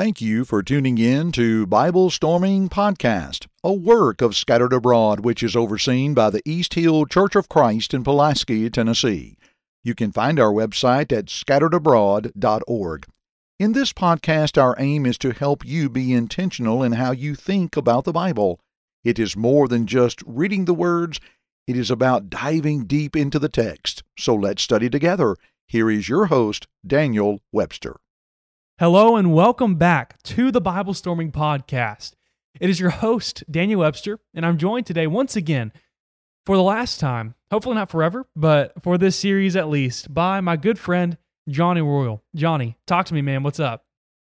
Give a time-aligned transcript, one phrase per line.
[0.00, 5.42] Thank you for tuning in to Bible Storming Podcast, a work of Scattered Abroad which
[5.42, 9.36] is overseen by the East Hill Church of Christ in Pulaski, Tennessee.
[9.84, 13.06] You can find our website at scatteredabroad.org.
[13.58, 17.76] In this podcast, our aim is to help you be intentional in how you think
[17.76, 18.58] about the Bible.
[19.04, 21.20] It is more than just reading the words,
[21.66, 24.02] it is about diving deep into the text.
[24.18, 25.36] So let's study together.
[25.66, 27.96] Here is your host, Daniel Webster.
[28.80, 32.12] Hello and welcome back to the Bible Storming Podcast.
[32.58, 35.74] It is your host, Daniel Webster, and I'm joined today once again
[36.46, 40.56] for the last time, hopefully not forever, but for this series at least, by my
[40.56, 42.22] good friend, Johnny Royal.
[42.34, 43.42] Johnny, talk to me, man.
[43.42, 43.84] What's up?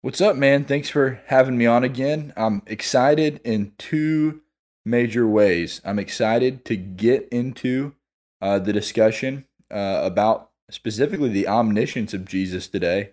[0.01, 0.63] What's up, man?
[0.63, 2.31] Thanks for having me on again.
[2.37, 4.43] I'm excited in two
[4.85, 5.81] major ways.
[5.83, 7.95] I'm excited to get into
[8.41, 13.11] uh, the discussion uh, about specifically the omniscience of Jesus today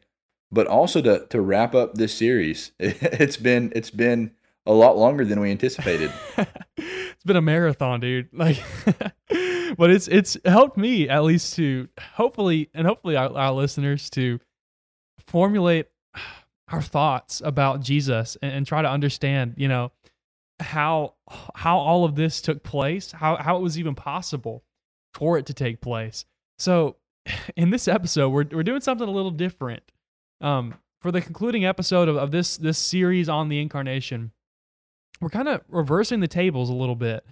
[0.55, 2.73] but also to to wrap up this series.
[2.79, 4.31] It's been it's been
[4.67, 6.11] a lot longer than we anticipated.
[6.77, 8.29] it's been a marathon, dude.
[8.33, 8.63] Like,
[9.77, 14.41] but it's it's helped me at least to hopefully and hopefully our, our listeners to
[15.27, 15.89] formulate
[16.69, 19.93] our thoughts about Jesus and, and try to understand, you know,
[20.61, 21.15] how
[21.55, 24.65] how all of this took place, how how it was even possible
[25.13, 26.25] for it to take place.
[26.59, 26.97] So,
[27.57, 29.83] in this episode, we're we're doing something a little different.
[30.45, 34.33] Um, for the concluding episode of, of this this series on the incarnation,
[35.21, 37.25] we're kind of reversing the tables a little bit.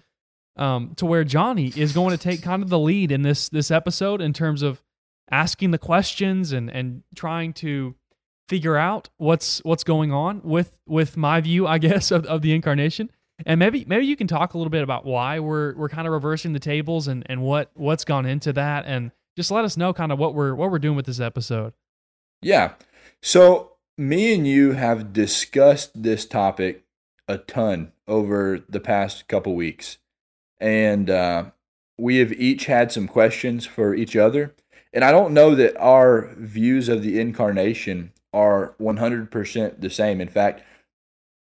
[0.55, 3.71] Um, to where Johnny is going to take kind of the lead in this this
[3.71, 4.83] episode in terms of
[5.31, 7.95] asking the questions and and trying to
[8.49, 12.53] figure out what's what's going on with with my view, I guess, of, of the
[12.53, 13.11] incarnation.
[13.45, 16.13] And maybe maybe you can talk a little bit about why we're we're kind of
[16.13, 19.93] reversing the tables and and what what's gone into that and just let us know
[19.93, 21.73] kind of what we're what we're doing with this episode.
[22.43, 22.73] Yeah.
[23.25, 26.83] So, me and you have discussed this topic
[27.25, 29.97] a ton over the past couple weeks.
[30.59, 31.45] And uh,
[31.97, 34.53] we have each had some questions for each other.
[34.91, 40.19] And I don't know that our views of the incarnation are 100% the same.
[40.19, 40.61] In fact,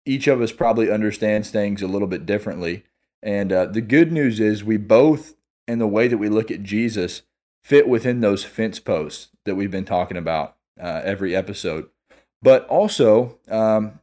[0.06, 2.84] each of us probably understands things a little bit differently.
[3.24, 5.34] And uh, the good news is we both,
[5.68, 7.24] in the way that we look at Jesus,
[7.64, 11.90] fit within those fence posts that we've been talking about uh, every episode.
[12.42, 14.00] But also, um,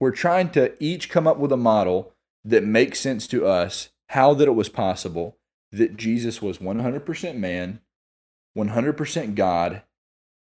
[0.00, 2.12] we're trying to each come up with a model
[2.44, 5.36] that makes sense to us how that it was possible
[5.72, 7.80] that Jesus was 100% man,
[8.56, 9.82] 100% God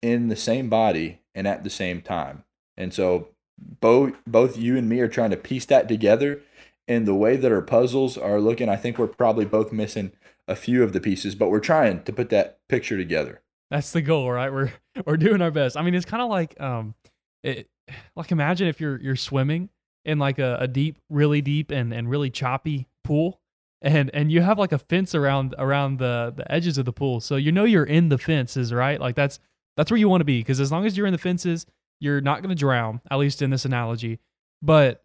[0.00, 2.44] in the same body and at the same time.
[2.76, 3.28] And so
[3.58, 6.42] both both you and me are trying to piece that together
[6.86, 10.12] and the way that our puzzles are looking, I think we're probably both missing
[10.46, 13.42] a few of the pieces, but we're trying to put that picture together.
[13.70, 14.52] That's the goal, right?
[14.52, 14.72] We're
[15.06, 15.76] we're doing our best.
[15.76, 16.94] I mean, it's kind of like um,
[17.42, 17.68] it
[18.16, 19.68] like imagine if you're you're swimming
[20.04, 23.40] in like a, a deep, really deep and and really choppy pool,
[23.82, 27.20] and and you have like a fence around around the the edges of the pool,
[27.20, 29.00] so you know you're in the fences, right?
[29.00, 29.38] Like that's
[29.76, 31.66] that's where you want to be because as long as you're in the fences,
[32.00, 33.00] you're not going to drown.
[33.10, 34.18] At least in this analogy,
[34.62, 35.04] but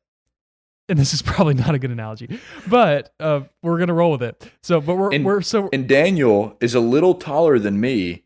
[0.90, 4.50] and this is probably not a good analogy, but uh, we're gonna roll with it.
[4.62, 8.24] So, but we're and, we're so and Daniel is a little taller than me,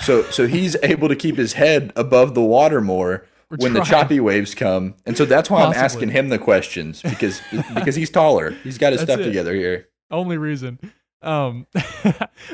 [0.00, 3.84] so so he's able to keep his head above the water more We're when trying.
[3.84, 4.94] the choppy waves come.
[5.06, 5.78] And so that's why Possibly.
[5.78, 7.40] I'm asking him the questions because
[7.74, 8.50] because he's taller.
[8.50, 9.24] He's got his that's stuff it.
[9.24, 9.88] together here.
[10.10, 10.78] Only reason.
[11.22, 11.66] Um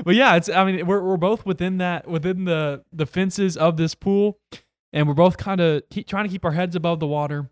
[0.05, 3.77] but yeah, it's I mean we're we're both within that within the the fences of
[3.77, 4.39] this pool
[4.93, 7.51] and we're both kind of trying to keep our heads above the water.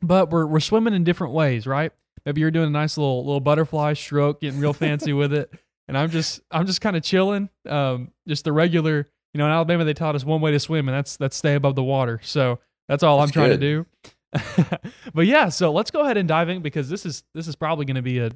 [0.00, 1.92] But we're we're swimming in different ways, right?
[2.24, 5.50] Maybe you're doing a nice little little butterfly stroke, getting real fancy with it
[5.92, 7.50] and I'm just I'm just kind of chilling.
[7.68, 10.88] Um, just the regular, you know, in Alabama they taught us one way to swim,
[10.88, 12.18] and that's that's stay above the water.
[12.22, 13.60] So that's all that's I'm trying good.
[13.60, 13.84] to
[14.64, 14.78] do.
[15.12, 17.84] but yeah, so let's go ahead and dive in because this is this is probably
[17.84, 18.30] going to be a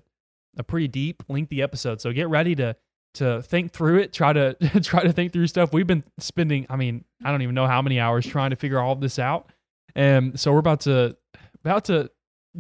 [0.59, 2.03] a pretty deep, lengthy episode.
[2.03, 2.77] So get ready to
[3.15, 4.13] to think through it.
[4.13, 4.53] Try to
[4.83, 5.73] try to think through stuff.
[5.73, 8.79] We've been spending, I mean, I don't even know how many hours trying to figure
[8.79, 9.51] all of this out,
[9.95, 11.17] and so we're about to
[11.65, 12.11] about to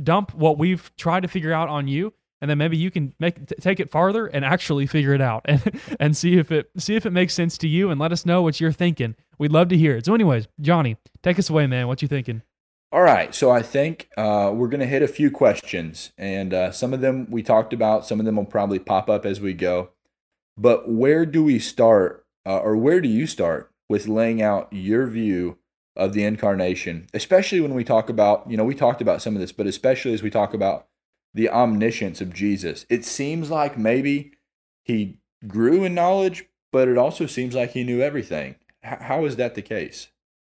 [0.02, 3.46] dump what we've tried to figure out on you and then maybe you can make
[3.46, 6.96] t- take it farther and actually figure it out and and see if it see
[6.96, 9.14] if it makes sense to you and let us know what you're thinking.
[9.38, 10.06] We'd love to hear it.
[10.06, 11.88] So, anyways, Johnny, take us away, man.
[11.88, 12.42] What you thinking?
[12.92, 16.70] All right, so I think uh, we're going to hit a few questions, and uh,
[16.70, 18.06] some of them we talked about.
[18.06, 19.90] Some of them will probably pop up as we go.
[20.56, 25.06] But where do we start, uh, or where do you start with laying out your
[25.06, 25.58] view
[25.96, 29.40] of the incarnation, especially when we talk about, you know, we talked about some of
[29.40, 30.86] this, but especially as we talk about
[31.36, 32.86] the omniscience of Jesus.
[32.88, 34.32] It seems like maybe
[34.82, 38.56] he grew in knowledge, but it also seems like he knew everything.
[38.82, 40.08] H- how is that the case?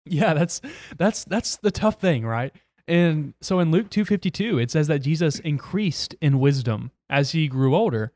[0.06, 0.60] Yeah, that's
[0.98, 2.52] that's that's the tough thing, right?
[2.88, 7.76] And so in Luke 252, it says that Jesus increased in wisdom as he grew
[7.76, 8.12] older.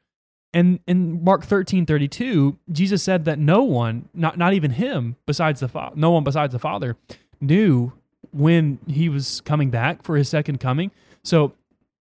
[0.51, 5.67] And in Mark 13:32, Jesus said that no one, not, not even him, besides the
[5.67, 6.97] Father, no one besides the Father,
[7.39, 7.93] knew
[8.31, 10.89] when he was coming back for his second coming.
[11.23, 11.53] So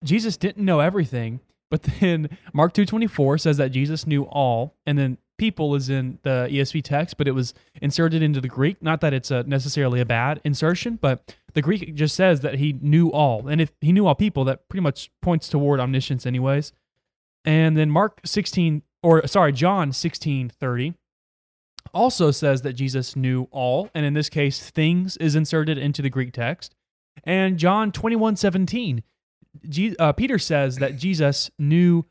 [0.05, 1.41] Jesus didn't know everything,
[1.71, 6.49] but then Mark 2.24 says that Jesus knew all, and then people is in the
[6.51, 8.83] ESV text, but it was inserted into the Greek.
[8.83, 12.75] Not that it's a, necessarily a bad insertion, but the Greek just says that he
[12.81, 13.49] knew all.
[13.49, 16.73] And if he knew all people, that pretty much points toward omniscience, anyways.
[17.45, 20.95] And then Mark 16, or sorry, John 16:30
[21.93, 23.91] also says that Jesus knew all.
[23.95, 26.75] And in this case, things is inserted into the Greek text.
[27.23, 28.37] And John 21
[29.63, 32.05] 17, G, uh, Peter says that Jesus knew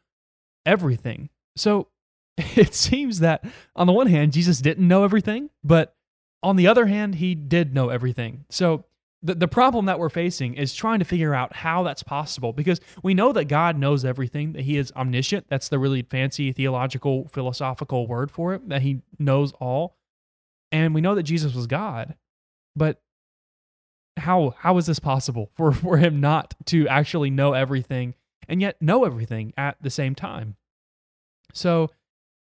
[0.66, 1.30] everything.
[1.56, 1.88] So
[2.38, 3.44] it seems that
[3.76, 5.96] on the one hand, Jesus didn't know everything, but
[6.42, 8.46] on the other hand, he did know everything.
[8.50, 8.86] So
[9.22, 12.82] the, the problem that we're facing is trying to figure out how that's possible because
[13.02, 15.46] we know that God knows everything, that he is omniscient.
[15.50, 19.96] That's the really fancy theological, philosophical word for it, that he knows all.
[20.72, 22.16] And we know that Jesus was God.
[22.76, 23.02] But
[24.18, 28.16] how how is this possible for, for him not to actually know everything
[28.48, 30.56] and yet know everything at the same time?
[31.54, 31.90] So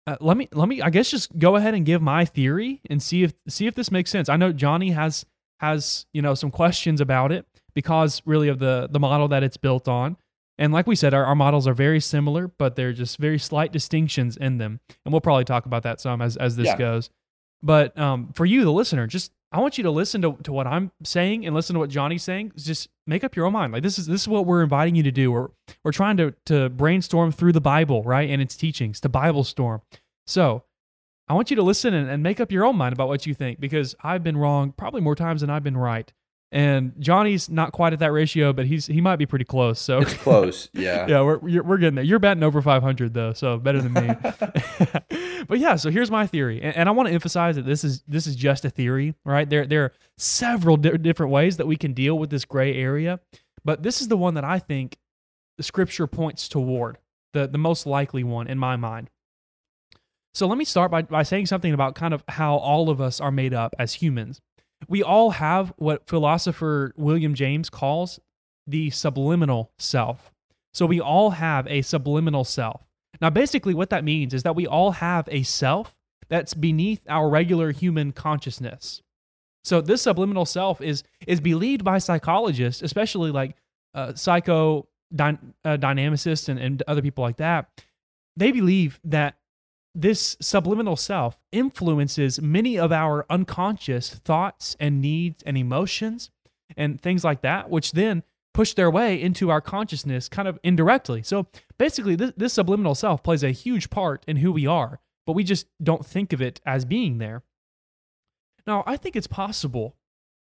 [0.06, 3.02] uh, let me let me I guess just go ahead and give my theory and
[3.02, 4.28] see if see if this makes sense.
[4.28, 5.24] I know Johnny has
[5.60, 9.56] has you know some questions about it because really of the the model that it's
[9.56, 10.16] built on.
[10.58, 13.72] And like we said, our, our models are very similar, but they're just very slight
[13.72, 14.80] distinctions in them.
[15.04, 16.78] And we'll probably talk about that some as as this Yeah.
[16.78, 17.10] goes.
[17.62, 20.66] But um, for you, the listener, just I want you to listen to, to what
[20.66, 22.52] I'm saying and listen to what Johnny's saying.
[22.56, 23.72] Just make up your own mind.
[23.72, 25.32] Like this is this is what we're inviting you to do.
[25.32, 25.48] We're
[25.82, 29.80] we're trying to to brainstorm through the Bible, right, and its teachings, to Bible storm.
[30.26, 30.64] So
[31.26, 33.32] I want you to listen and, and make up your own mind about what you
[33.32, 36.12] think because I've been wrong probably more times than I've been right.
[36.52, 39.80] And Johnny's not quite at that ratio, but he's he might be pretty close.
[39.80, 40.68] So It's close.
[40.74, 41.06] Yeah.
[41.08, 42.04] yeah, we're we're getting there.
[42.04, 45.16] You're batting over 500 though, so better than me.
[45.48, 48.02] but yeah, so here's my theory, and, and I want to emphasize that this is
[48.06, 49.48] this is just a theory, right?
[49.48, 53.20] There there are several di- different ways that we can deal with this gray area,
[53.64, 54.98] but this is the one that I think
[55.56, 56.98] the Scripture points toward,
[57.32, 59.10] the the most likely one in my mind.
[60.34, 63.22] So let me start by, by saying something about kind of how all of us
[63.22, 64.42] are made up as humans.
[64.86, 68.20] We all have what philosopher William James calls
[68.66, 70.30] the subliminal self.
[70.74, 72.82] So we all have a subliminal self.
[73.20, 75.96] Now, basically, what that means is that we all have a self
[76.28, 79.02] that's beneath our regular human consciousness.
[79.64, 83.56] So this subliminal self is is believed by psychologists, especially like
[83.94, 84.86] uh, psycho
[85.18, 85.34] uh,
[85.64, 87.68] dynamicists and, and other people like that.
[88.36, 89.36] They believe that
[89.94, 96.30] this subliminal self influences many of our unconscious thoughts and needs and emotions
[96.76, 98.22] and things like that, which then
[98.56, 101.22] push their way into our consciousness kind of indirectly.
[101.22, 105.34] So basically, this, this subliminal self plays a huge part in who we are, but
[105.34, 107.42] we just don't think of it as being there.
[108.66, 109.96] Now, I think it's possible,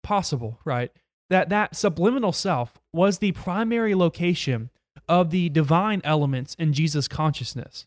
[0.04, 0.92] possible, right,
[1.30, 4.70] that that subliminal self was the primary location
[5.08, 7.86] of the divine elements in Jesus' consciousness.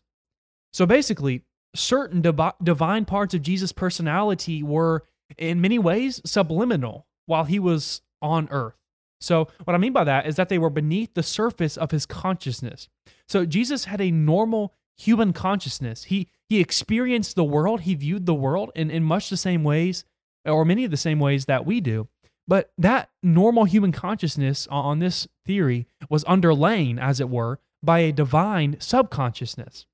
[0.70, 1.44] So basically,
[1.74, 5.04] certain divi- divine parts of Jesus' personality were,
[5.38, 8.79] in many ways, subliminal while he was on earth.
[9.20, 12.06] So, what I mean by that is that they were beneath the surface of his
[12.06, 12.88] consciousness.
[13.28, 16.04] So, Jesus had a normal human consciousness.
[16.04, 20.04] He, he experienced the world, he viewed the world in, in much the same ways,
[20.44, 22.08] or many of the same ways that we do.
[22.48, 28.12] But that normal human consciousness on this theory was underlain, as it were, by a
[28.12, 29.86] divine subconsciousness.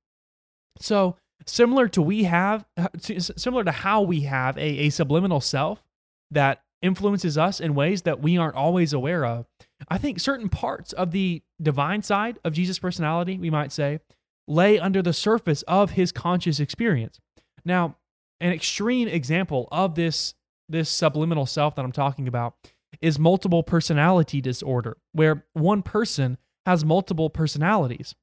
[0.78, 5.82] So similar to we have, uh, similar to how we have a, a subliminal self
[6.30, 9.46] that influences us in ways that we aren't always aware of.
[9.88, 14.00] I think certain parts of the divine side of Jesus' personality, we might say,
[14.48, 17.20] lay under the surface of his conscious experience.
[17.64, 17.96] Now,
[18.40, 20.34] an extreme example of this
[20.68, 22.54] this subliminal self that I'm talking about
[23.00, 28.14] is multiple personality disorder, where one person has multiple personalities.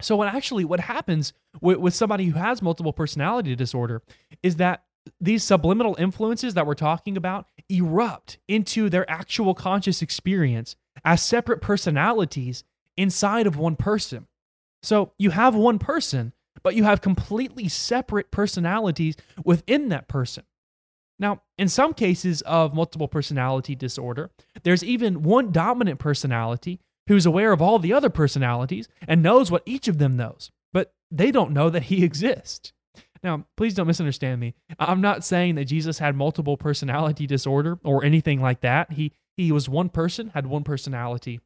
[0.00, 4.02] So, what actually what happens with, with somebody who has multiple personality disorder
[4.42, 4.84] is that
[5.20, 11.60] these subliminal influences that we're talking about erupt into their actual conscious experience as separate
[11.60, 12.64] personalities
[12.96, 14.26] inside of one person.
[14.82, 20.44] So, you have one person, but you have completely separate personalities within that person.
[21.18, 24.30] Now, in some cases of multiple personality disorder,
[24.64, 29.62] there's even one dominant personality who's aware of all the other personalities and knows what
[29.64, 32.72] each of them knows, but they don't know that he exists.
[33.22, 34.54] Now, please don't misunderstand me.
[34.78, 38.92] I'm not saying that Jesus had multiple personality disorder or anything like that.
[38.92, 41.40] He he was one person, had one personality.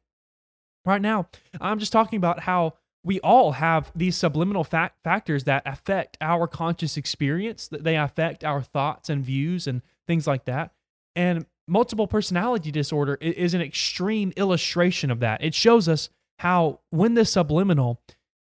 [0.85, 1.27] Right now,
[1.61, 6.47] I'm just talking about how we all have these subliminal fa- factors that affect our
[6.47, 10.71] conscious experience, that they affect our thoughts and views and things like that.
[11.15, 15.43] And multiple personality disorder is an extreme illustration of that.
[15.43, 18.01] It shows us how when this subliminal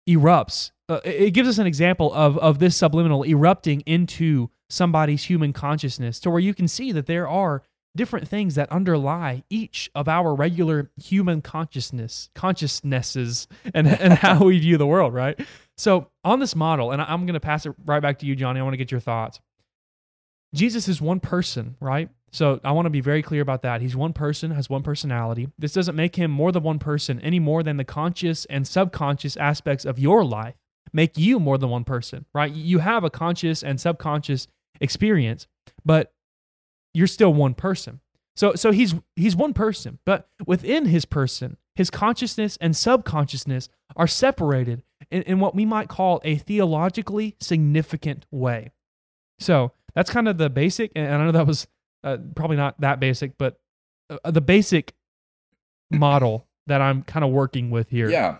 [0.09, 5.53] erupts, uh, it gives us an example of, of this subliminal erupting into somebody's human
[5.53, 7.63] consciousness to where you can see that there are
[7.95, 14.59] different things that underlie each of our regular human consciousness consciousnesses and, and how we
[14.59, 15.39] view the world right?
[15.75, 18.59] So on this model and i'm going to pass it right back to you johnny
[18.59, 19.39] i want to get your thoughts.
[20.53, 23.81] Jesus is one person right so I want to be very clear about that.
[23.81, 25.49] He's one person, has one personality.
[25.57, 29.35] This doesn't make him more than one person any more than the conscious and subconscious
[29.37, 30.55] aspects of your life
[30.93, 32.51] make you more than one person, right?
[32.51, 34.47] You have a conscious and subconscious
[34.81, 35.47] experience,
[35.85, 36.13] but
[36.93, 37.99] you're still one person.
[38.35, 44.07] So so he's he's one person, but within his person, his consciousness and subconsciousness are
[44.07, 48.71] separated in, in what we might call a theologically significant way.
[49.39, 51.67] So that's kind of the basic, and I know that was
[52.03, 53.59] uh, probably not that basic, but
[54.09, 54.93] uh, the basic
[55.91, 58.09] model that I'm kind of working with here.
[58.09, 58.37] Yeah.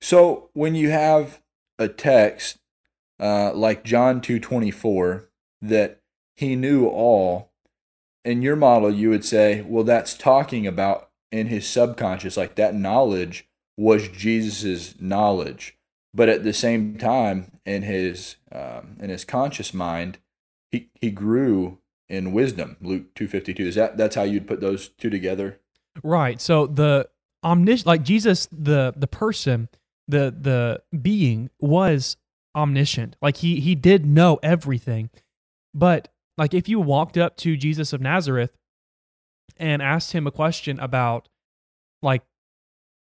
[0.00, 1.40] So when you have
[1.78, 2.58] a text
[3.20, 5.30] uh, like John two twenty four
[5.62, 6.00] that
[6.34, 7.52] he knew all,
[8.24, 12.74] in your model you would say, well, that's talking about in his subconscious, like that
[12.74, 15.76] knowledge was Jesus's knowledge,
[16.12, 20.18] but at the same time, in his um, in his conscious mind,
[20.70, 21.78] he he grew
[22.14, 22.76] in wisdom.
[22.80, 23.66] Luke two fifty two.
[23.66, 25.60] Is that that's how you'd put those two together?
[26.02, 26.40] Right.
[26.40, 27.08] So the
[27.42, 29.68] omniscient, like Jesus, the the person,
[30.08, 32.16] the the being was
[32.54, 33.16] omniscient.
[33.20, 35.10] Like he he did know everything.
[35.74, 38.56] But like if you walked up to Jesus of Nazareth
[39.56, 41.28] and asked him a question about
[42.02, 42.22] like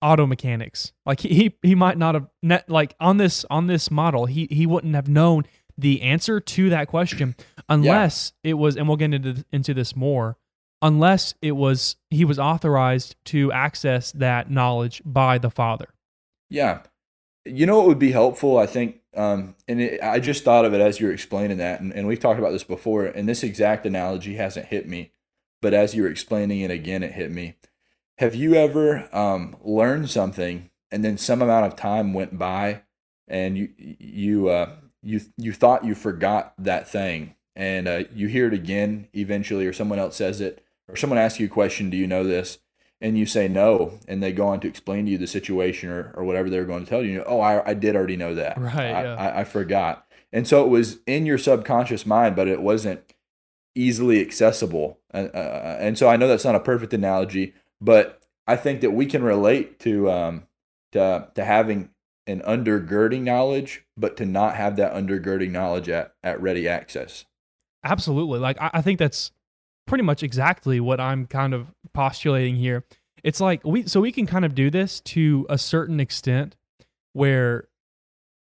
[0.00, 2.28] auto mechanics, like he he might not have
[2.68, 5.44] like on this on this model, he he wouldn't have known
[5.78, 7.36] the answer to that question
[7.68, 8.50] unless yeah.
[8.50, 10.36] it was and we'll get into into this more
[10.82, 15.88] unless it was he was authorized to access that knowledge by the father.
[16.50, 16.80] Yeah.
[17.44, 20.74] You know what would be helpful i think um, and it, i just thought of
[20.74, 23.42] it as you were explaining that and, and we've talked about this before and this
[23.42, 25.12] exact analogy hasn't hit me
[25.62, 27.54] but as you were explaining it again it hit me.
[28.18, 32.82] Have you ever um, learned something and then some amount of time went by
[33.28, 34.70] and you you uh,
[35.02, 39.72] you you thought you forgot that thing and uh, you hear it again eventually or
[39.72, 42.58] someone else says it or someone asks you a question do you know this?
[43.00, 46.12] And you say no and they go on to explain to you the situation or,
[46.16, 48.58] or whatever they're going to tell you oh I, I did already know that.
[48.58, 49.14] Right I, yeah.
[49.14, 50.06] I, I forgot.
[50.32, 53.00] And so it was in your subconscious mind but it wasn't
[53.74, 54.98] easily accessible.
[55.14, 58.90] Uh, uh, and so i know that's not a perfect analogy but i think that
[58.90, 60.42] we can relate to um,
[60.92, 61.90] to, to having
[62.28, 67.24] an undergirding knowledge, but to not have that undergirding knowledge at, at ready access.
[67.82, 68.38] Absolutely.
[68.38, 69.32] Like, I, I think that's
[69.86, 72.84] pretty much exactly what I'm kind of postulating here.
[73.24, 76.54] It's like we, so we can kind of do this to a certain extent
[77.14, 77.68] where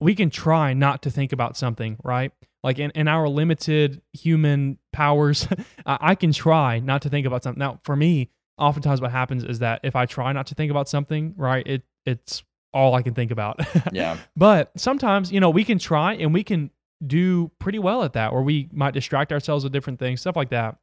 [0.00, 2.33] we can try not to think about something, right?
[2.64, 5.47] Like in, in our limited human powers,
[5.87, 7.59] I can try not to think about something.
[7.61, 10.88] Now, for me, oftentimes what happens is that if I try not to think about
[10.88, 12.43] something, right, it it's
[12.75, 13.61] all I can think about.
[13.93, 14.19] yeah.
[14.37, 16.71] But sometimes, you know, we can try and we can
[17.07, 20.50] do pretty well at that, or we might distract ourselves with different things, stuff like
[20.50, 20.76] that,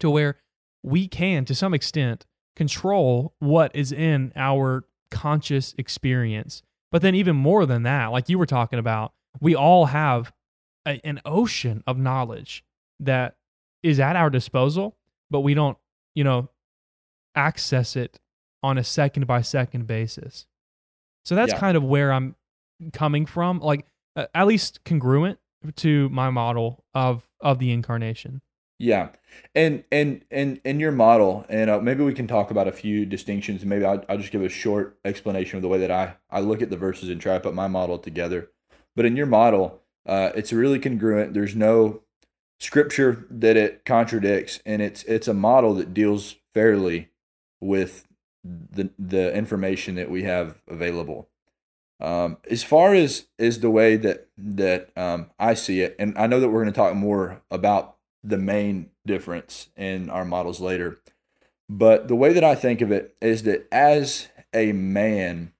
[0.00, 0.36] to where
[0.82, 2.26] we can, to some extent,
[2.56, 6.62] control what is in our conscious experience.
[6.90, 10.32] But then, even more than that, like you were talking about, we all have
[10.86, 12.64] a, an ocean of knowledge
[13.00, 13.36] that
[13.82, 14.96] is at our disposal,
[15.30, 15.78] but we don't,
[16.14, 16.50] you know,
[17.34, 18.18] access it
[18.62, 20.46] on a second by second basis.
[21.24, 21.58] So that's yeah.
[21.60, 22.36] kind of where I'm
[22.92, 23.86] coming from, like
[24.16, 25.38] uh, at least congruent
[25.76, 28.42] to my model of of the incarnation.
[28.78, 29.10] Yeah,
[29.54, 33.06] and and and in your model, and uh, maybe we can talk about a few
[33.06, 33.64] distinctions.
[33.64, 36.62] Maybe I'll, I'll just give a short explanation of the way that I I look
[36.62, 38.50] at the verses and try to put my model together.
[38.96, 41.32] But in your model, uh, it's really congruent.
[41.32, 42.02] There's no
[42.58, 47.10] scripture that it contradicts, and it's it's a model that deals fairly
[47.60, 48.08] with
[48.44, 51.28] the the information that we have available.
[52.00, 56.26] Um, as far as is the way that that um, I see it, and I
[56.26, 61.00] know that we're going to talk more about the main difference in our models later,
[61.68, 65.52] but the way that I think of it is that as a man,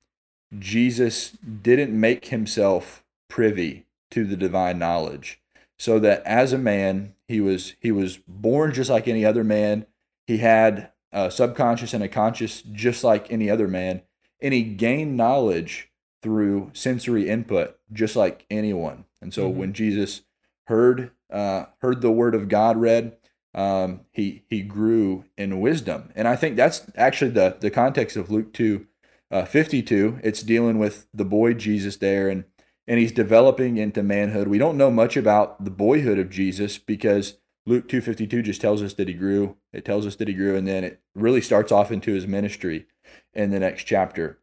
[0.58, 5.40] Jesus didn't make himself privy to the divine knowledge.
[5.78, 9.86] So that as a man, he was he was born just like any other man.
[10.26, 14.02] He had a subconscious and a conscious just like any other man,
[14.40, 15.90] and he gained knowledge
[16.22, 19.04] through sensory input just like anyone.
[19.20, 19.58] And so mm-hmm.
[19.58, 20.22] when Jesus
[20.66, 23.16] heard uh, heard the word of God read,
[23.54, 28.30] um, he he grew in wisdom, and I think that's actually the the context of
[28.30, 28.86] Luke two
[29.30, 30.18] uh, fifty two.
[30.22, 32.44] It's dealing with the boy Jesus there, and
[32.86, 34.48] and he's developing into manhood.
[34.48, 38.60] We don't know much about the boyhood of Jesus because Luke two fifty two just
[38.60, 39.56] tells us that he grew.
[39.72, 42.86] It tells us that he grew, and then it really starts off into his ministry
[43.32, 44.38] in the next chapter.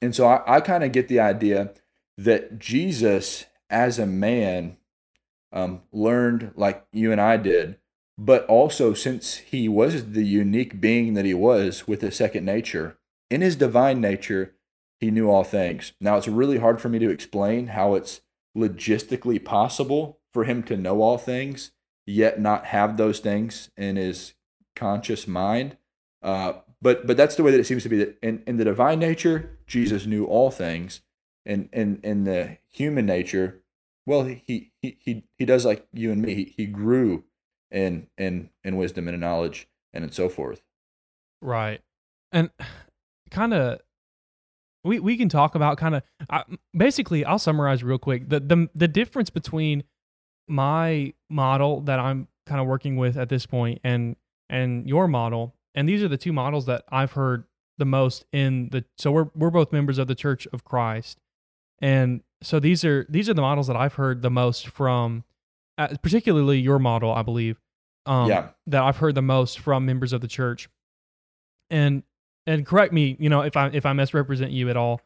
[0.00, 1.72] And so I, I kind of get the idea
[2.18, 4.76] that Jesus, as a man,
[5.52, 7.78] um, learned like you and I did,
[8.18, 12.98] but also since he was the unique being that he was with his second nature,
[13.30, 14.54] in his divine nature,
[15.00, 15.92] he knew all things.
[16.00, 18.20] Now, it's really hard for me to explain how it's
[18.56, 21.72] logistically possible for him to know all things,
[22.06, 24.34] yet not have those things in his
[24.74, 25.76] conscious mind.
[26.22, 27.98] Uh, but but that's the way that it seems to be.
[27.98, 31.00] That in, in the divine nature, Jesus knew all things,
[31.46, 33.62] and in in the human nature,
[34.06, 36.34] well, he he he he does like you and me.
[36.34, 37.24] He, he grew
[37.70, 40.62] in in in wisdom and in knowledge and and so forth.
[41.40, 41.80] Right,
[42.32, 42.50] and
[43.30, 43.80] kind of
[44.84, 46.02] we we can talk about kind of
[46.76, 47.24] basically.
[47.24, 49.84] I'll summarize real quick the the the difference between
[50.52, 54.16] my model that I'm kind of working with at this point and
[54.50, 57.44] and your model and these are the two models that I've heard
[57.78, 61.18] the most in the so we're we're both members of the Church of Christ
[61.80, 65.24] and so these are these are the models that I've heard the most from
[65.78, 67.58] uh, particularly your model I believe
[68.04, 68.48] um yeah.
[68.66, 70.68] that I've heard the most from members of the church
[71.70, 72.02] and
[72.46, 75.00] and correct me you know if I if I misrepresent you at all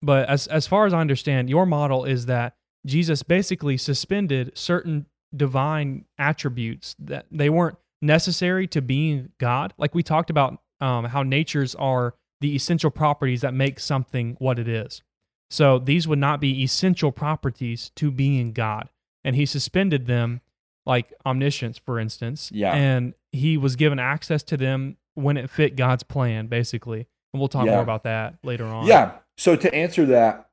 [0.00, 2.56] but as as far as I understand your model is that
[2.86, 9.74] Jesus basically suspended certain divine attributes that they weren't necessary to being God.
[9.78, 14.58] Like we talked about um, how natures are the essential properties that make something what
[14.58, 15.02] it is.
[15.50, 18.88] So these would not be essential properties to being God.
[19.24, 20.40] And he suspended them,
[20.86, 22.50] like omniscience, for instance.
[22.52, 22.72] Yeah.
[22.72, 27.08] And he was given access to them when it fit God's plan, basically.
[27.32, 27.72] And we'll talk yeah.
[27.72, 28.86] more about that later on.
[28.86, 29.12] Yeah.
[29.36, 30.49] So to answer that,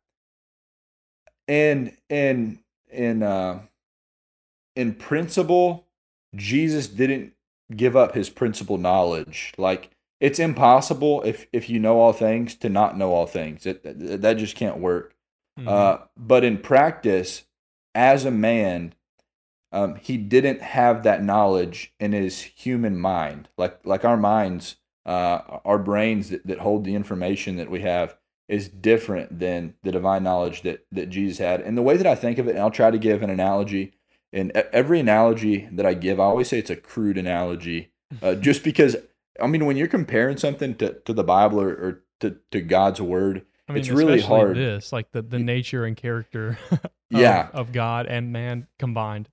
[1.48, 2.60] and in
[2.92, 3.62] in uh
[4.76, 5.88] in principle,
[6.36, 7.34] Jesus didn't
[7.76, 9.54] give up his principal knowledge.
[9.58, 13.66] Like it's impossible if if you know all things to not know all things.
[13.66, 15.16] It, that just can't work.
[15.60, 15.68] Mm-hmm.
[15.68, 17.44] Uh, but in practice,
[17.96, 18.94] as a man,
[19.72, 23.50] um, he didn't have that knowledge in his human mind.
[23.58, 28.16] Like like our minds, uh, our brains that, that hold the information that we have
[28.48, 31.62] is different than the divine knowledge that that Jesus had.
[31.62, 33.94] And the way that I think of it, and I'll try to give an analogy
[34.34, 38.64] and every analogy that I give, I always say it's a crude analogy, uh, just
[38.64, 38.96] because
[39.42, 43.02] I mean when you're comparing something to, to the Bible or, or to, to God's
[43.02, 44.56] word, I mean, it's really hard.
[44.56, 49.30] This like the, the nature and character, of, yeah, of God and man combined.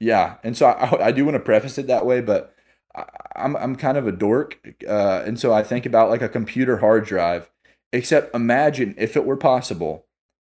[0.00, 2.54] Yeah, and so I, I do want to preface it that way, but
[2.94, 3.04] I,
[3.36, 6.78] I'm I'm kind of a dork, uh, and so I think about like a computer
[6.78, 7.50] hard drive.
[7.94, 10.06] Except imagine if it were possible,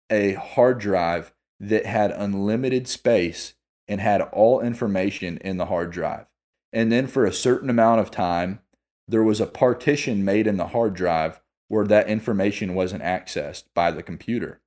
[0.09, 3.53] a hard drive that had unlimited space
[3.87, 6.25] and had all information in the hard drive.
[6.73, 8.61] And then for a certain amount of time,
[9.07, 13.91] there was a partition made in the hard drive where that information wasn't accessed by
[13.91, 14.59] the computer.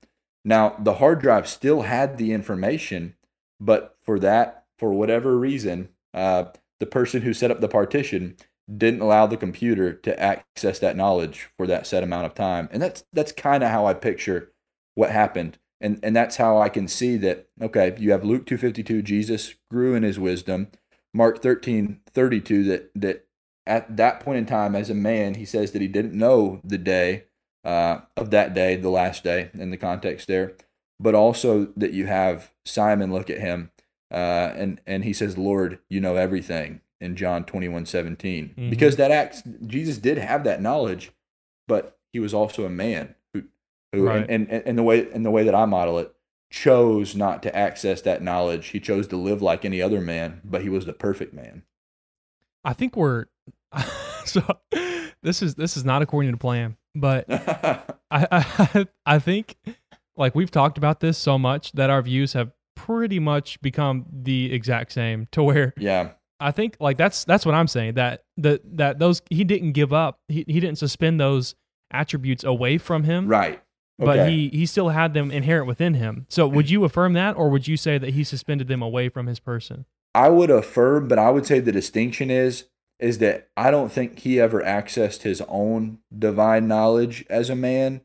[0.44, 3.16] Now, the hard drive still had the information,
[3.58, 6.44] but for that, for whatever reason, uh,
[6.78, 8.36] the person who set up the partition
[8.76, 12.68] didn't allow the computer to access that knowledge for that set amount of time.
[12.70, 14.52] And that's that's kind of how I picture
[14.94, 15.58] what happened.
[15.80, 19.94] And and that's how I can see that okay you have Luke 252 Jesus grew
[19.94, 20.68] in his wisdom.
[21.14, 23.26] Mark 13 32 that that
[23.66, 26.78] at that point in time as a man he says that he didn't know the
[26.78, 27.24] day
[27.64, 30.54] uh, of that day the last day in the context there
[31.00, 33.70] but also that you have Simon look at him
[34.10, 38.70] uh, and and he says Lord you know everything in John 21 17 mm-hmm.
[38.70, 41.12] because that acts Jesus did have that knowledge
[41.66, 43.14] but he was also a man
[43.92, 44.26] who right.
[44.28, 46.12] and, and, and the way and the way that I model it
[46.50, 48.68] chose not to access that knowledge.
[48.68, 51.62] He chose to live like any other man, but he was the perfect man.
[52.64, 53.26] I think we're
[54.24, 54.42] so
[55.22, 59.56] this is this is not according to plan, but I, I I think
[60.16, 64.52] like we've talked about this so much that our views have pretty much become the
[64.52, 68.60] exact same to where yeah I think like that's that's what I'm saying that that
[68.76, 70.20] that those he didn't give up.
[70.28, 71.54] He he didn't suspend those
[71.90, 73.28] attributes away from him.
[73.28, 73.62] Right.
[73.98, 76.26] But he he still had them inherent within him.
[76.28, 79.26] So would you affirm that, or would you say that he suspended them away from
[79.26, 79.86] his person?
[80.14, 82.64] I would affirm, but I would say the distinction is
[82.98, 88.00] is that I don't think he ever accessed his own divine knowledge as a man,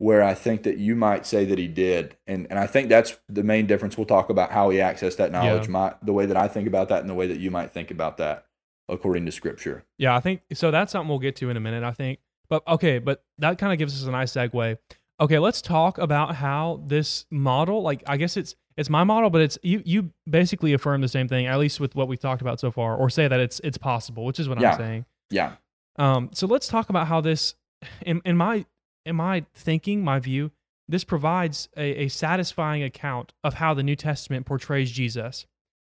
[0.00, 2.16] where I think that you might say that he did.
[2.26, 3.98] And and I think that's the main difference.
[3.98, 5.70] We'll talk about how he accessed that knowledge, Yeah.
[5.72, 7.90] my the way that I think about that and the way that you might think
[7.90, 8.46] about that
[8.88, 9.84] according to scripture.
[9.98, 10.70] Yeah, I think so.
[10.70, 11.84] That's something we'll get to in a minute.
[11.84, 14.78] I think, but okay, but that kind of gives us a nice segue.
[15.20, 19.42] Okay, let's talk about how this model, like I guess it's it's my model, but
[19.42, 22.58] it's you you basically affirm the same thing, at least with what we've talked about
[22.58, 24.70] so far, or say that it's it's possible, which is what Yeah.
[24.72, 25.04] I'm saying.
[25.30, 25.52] Yeah.
[25.96, 27.54] Um, so let's talk about how this,
[28.00, 28.64] in, in my
[29.04, 30.50] in my thinking, my view,
[30.88, 35.46] this provides a, a satisfying account of how the New Testament portrays Jesus.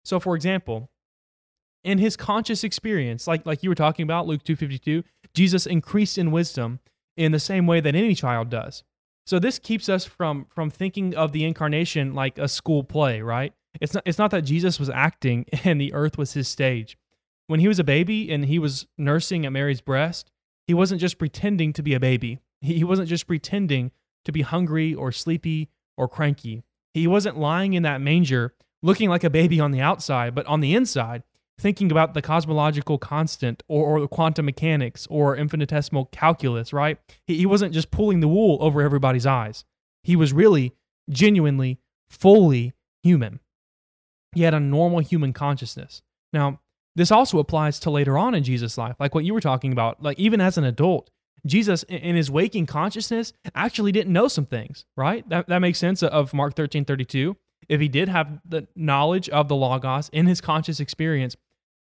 [0.04, 0.90] So, for example,
[1.82, 5.02] in his conscious experience, like like you were talking about, Luke two fifty two,
[5.34, 6.80] Jesus increased in wisdom
[7.16, 8.84] in the same way that any child does.
[9.26, 13.52] So this keeps us from from thinking of the incarnation like a school play, right?
[13.80, 16.96] It's not it's not that Jesus was acting and the earth was his stage
[17.46, 20.30] when he was a baby and he was nursing at Mary's breast,
[20.66, 22.38] he wasn't just pretending to be a baby.
[22.64, 23.90] He, wasn't just pretending
[24.24, 26.64] to be hungry or sleepy or cranky.
[26.94, 30.60] He wasn't lying in that manger looking like a baby on the outside, but on
[30.60, 31.22] the inside,
[31.58, 36.98] thinking about the cosmological constant or, or quantum mechanics or infinitesimal calculus, right?
[37.26, 39.64] He, he wasn't just pulling the wool over everybody's eyes.
[40.02, 40.74] He was really,
[41.08, 43.40] genuinely, fully human.
[44.32, 46.02] He had a normal human consciousness.
[46.32, 46.60] Now,
[46.96, 50.02] this also applies to later on in Jesus' life, like what you were talking about.
[50.02, 51.10] Like even as an adult,
[51.46, 55.28] Jesus in- his waking consciousness actually didn't know some things, right?
[55.28, 57.36] That, that makes sense of Mark 13, 32.
[57.68, 61.36] If he did have the knowledge of the Logos in his conscious experience,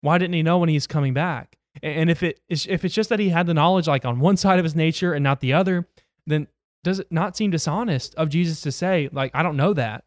[0.01, 1.57] why didn't he know when he's coming back?
[1.83, 4.37] And if it is, if it's just that he had the knowledge like on one
[4.37, 5.87] side of his nature and not the other,
[6.25, 6.47] then
[6.83, 10.05] does it not seem dishonest of Jesus to say like I don't know that?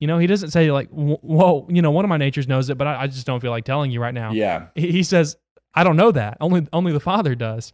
[0.00, 2.68] You know, he doesn't say like, "Wh- "Whoa, you know, one of my natures knows
[2.70, 4.66] it, but I, I just don't feel like telling you right now." Yeah.
[4.74, 5.36] he he says,
[5.74, 6.36] "I don't know that.
[6.40, 7.72] Only only the Father does."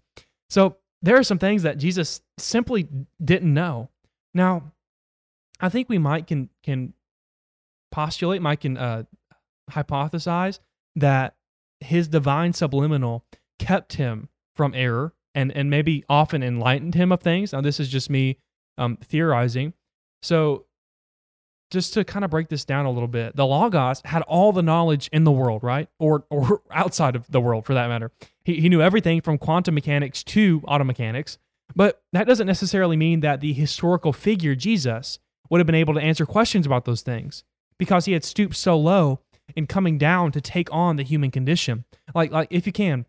[0.48, 2.88] So there are some things that Jesus simply
[3.22, 3.90] didn't know.
[4.32, 4.72] Now,
[5.60, 6.94] I think we might can can
[7.92, 9.04] postulate, might can uh,
[9.70, 10.60] hypothesize
[10.96, 11.36] that
[11.80, 13.24] his divine subliminal
[13.58, 17.52] kept him from error and and maybe often enlightened him of things.
[17.52, 18.38] Now, this is just me
[18.78, 19.74] um, theorizing.
[20.22, 20.64] So
[21.70, 24.62] just to kind of break this down a little bit, the Logos had all the
[24.62, 25.88] knowledge in the world, right?
[25.98, 28.10] Or or outside of the world for that matter.
[28.44, 31.38] He, he knew everything from quantum mechanics to auto mechanics.
[31.74, 35.18] But that doesn't necessarily mean that the historical figure, Jesus,
[35.50, 37.42] would have been able to answer questions about those things
[37.78, 39.20] because he had stooped so low
[39.56, 41.84] in coming down to take on the human condition.
[42.14, 43.06] Like like if you can,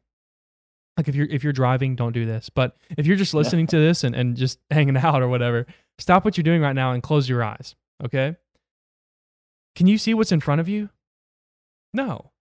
[0.98, 2.50] like if you're if you're driving, don't do this.
[2.50, 5.66] But if you're just listening to this and, and just hanging out or whatever,
[6.00, 7.76] stop what you're doing right now and close your eyes.
[8.04, 8.36] Okay?
[9.76, 10.90] Can you see what's in front of you?
[11.94, 12.32] No.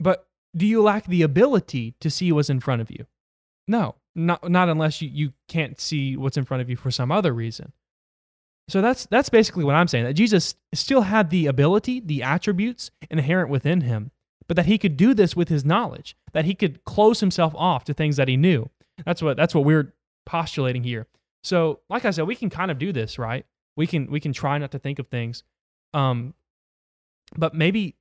[0.00, 3.06] But do you lack the ability to see what's in front of you?
[3.68, 3.96] No.
[4.14, 7.32] Not not unless you, you can't see what's in front of you for some other
[7.32, 7.72] reason.
[8.68, 10.04] So that's that's basically what I'm saying.
[10.04, 14.10] That Jesus still had the ability, the attributes inherent within him,
[14.46, 17.84] but that he could do this with his knowledge, that he could close himself off
[17.84, 18.70] to things that he knew.
[19.04, 19.92] That's what that's what we're
[20.24, 21.06] postulating here.
[21.42, 23.44] So, like I said, we can kind of do this, right?
[23.76, 25.42] We can we can try not to think of things.
[25.92, 26.34] Um
[27.36, 27.96] but maybe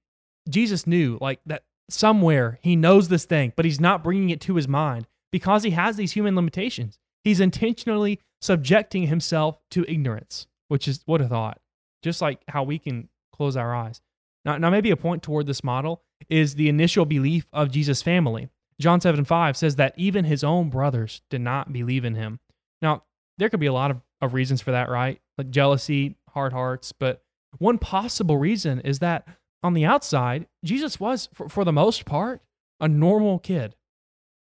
[0.50, 4.56] Jesus knew like that somewhere he knows this thing, but he's not bringing it to
[4.56, 7.00] his mind because he has these human limitations.
[7.24, 11.60] He's intentionally subjecting himself to ignorance, which is what a thought.
[12.02, 14.02] Just like how we can close our eyes.
[14.44, 18.50] Now, now maybe a point toward this model is the initial belief of Jesus' family.
[18.80, 22.40] John 7 5 says that even his own brothers did not believe in him.
[22.82, 23.04] Now,
[23.38, 25.22] there could be a lot of, of reasons for that, right?
[25.38, 26.92] Like jealousy, hard hearts.
[26.92, 27.24] But
[27.60, 29.28] one possible reason is that
[29.62, 32.42] on the outside, Jesus was, for, for the most part,
[32.80, 33.76] a normal kid.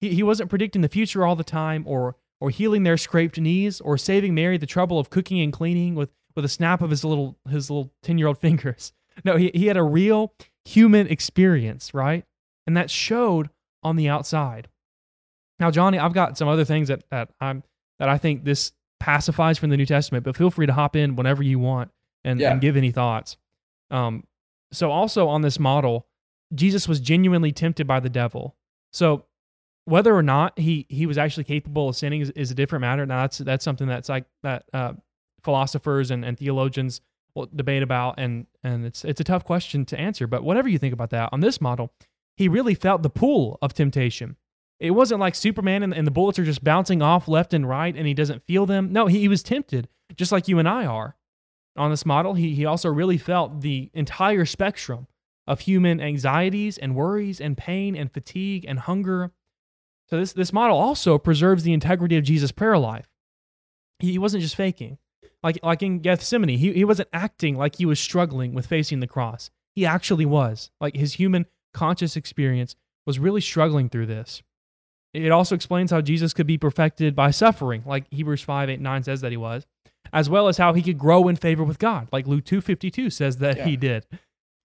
[0.01, 3.81] He, he wasn't predicting the future all the time or, or healing their scraped knees
[3.81, 7.05] or saving Mary the trouble of cooking and cleaning with, with a snap of his
[7.05, 8.93] little, his little 10 year old fingers.
[9.25, 10.33] No, he, he had a real
[10.65, 12.25] human experience, right?
[12.67, 13.51] And that showed
[13.83, 14.69] on the outside.
[15.59, 17.63] Now, Johnny, I've got some other things that, that I'm
[17.99, 21.15] that I think this pacifies from the New Testament, but feel free to hop in
[21.15, 21.91] whenever you want
[22.25, 22.53] and, Yeah.
[22.53, 23.37] and give any thoughts.
[23.91, 24.25] Um,
[24.73, 26.07] so also on this model,
[26.55, 28.57] Jesus was genuinely tempted by the devil.
[28.93, 29.27] So
[29.85, 33.05] whether or not he he was actually capable of sinning is, is a different matter.
[33.05, 34.93] Now that's that's something that's like that uh,
[35.43, 37.01] philosophers and, and theologians
[37.35, 40.27] will debate about, and and it's it's a tough question to answer.
[40.27, 41.93] But whatever you think about that, on this model,
[42.37, 44.37] he really felt the pull of temptation.
[44.79, 47.95] It wasn't like Superman and, and the bullets are just bouncing off left and right,
[47.97, 48.93] and he doesn't feel them.
[48.93, 51.17] No, he, he was tempted just like you and I are.
[51.77, 55.07] On this model, he, he also really felt the entire spectrum
[55.47, 59.31] of human anxieties and worries and pain and fatigue and hunger.
[60.09, 63.09] So this, this model also preserves the integrity of Jesus' prayer life.
[63.99, 64.99] He, he wasn't just faking.
[65.43, 69.07] Like, like in Gethsemane, he, he wasn't acting like he was struggling with facing the
[69.07, 69.51] cross.
[69.75, 70.71] He actually was.
[70.81, 74.43] Like his human conscious experience was really struggling through this.
[75.13, 79.03] It also explains how Jesus could be perfected by suffering, like Hebrews 5, 8, 9
[79.03, 79.67] says that he was,
[80.13, 83.39] as well as how he could grow in favor with God, like Luke 2.52 says
[83.39, 83.65] that Yeah.
[83.67, 84.07] he did.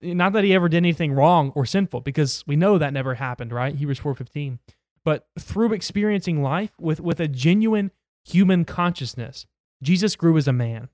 [0.02, 3.52] Not that he ever did anything wrong or sinful, because we know that never happened,
[3.52, 3.74] right?
[3.74, 4.60] Hebrews 4.15.
[5.04, 7.92] But through experiencing life with, with a genuine
[8.26, 9.46] human consciousness,
[9.82, 10.90] Jesus grew as a man.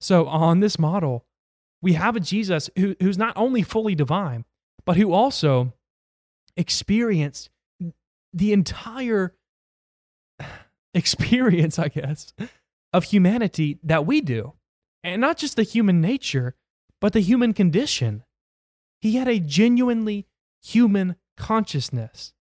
[0.00, 1.24] So on this model,
[1.82, 4.44] we have a Jesus who, who's not only fully divine,
[4.84, 5.72] but who also
[6.56, 7.48] experienced
[8.32, 9.34] the entire
[10.94, 12.32] experience, I guess,
[12.92, 14.54] of humanity that we do.
[15.02, 16.54] And not just the human nature,
[17.00, 18.24] but the human condition.
[19.00, 20.26] He had a genuinely
[20.62, 22.32] human consciousness.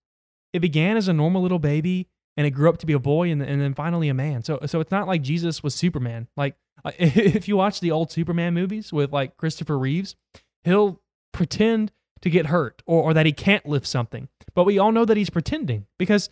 [0.53, 3.29] It began as a normal little baby and it grew up to be a boy
[3.29, 4.43] and, and then finally a man.
[4.43, 6.27] So, so it's not like Jesus was Superman.
[6.35, 10.15] Like, uh, if you watch the old Superman movies with like Christopher Reeves,
[10.63, 14.29] he'll pretend to get hurt or, or that he can't lift something.
[14.53, 16.29] But we all know that he's pretending because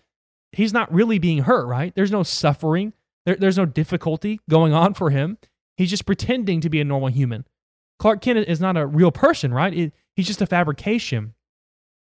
[0.51, 1.93] he's not really being hurt, right?
[1.95, 2.93] There's no suffering,
[3.25, 5.37] there, there's no difficulty going on for him.
[5.77, 7.45] He's just pretending to be a normal human.
[7.99, 9.73] Clark Kent is not a real person, right?
[9.73, 11.33] It, he's just a fabrication.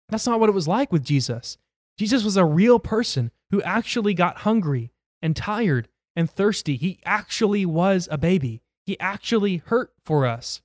[0.09, 1.59] That's not what it was like with Jesus.
[1.99, 6.77] Jesus was a real person who actually got hungry and tired and thirsty.
[6.77, 8.63] He actually was a baby.
[8.87, 10.63] He actually hurt for us.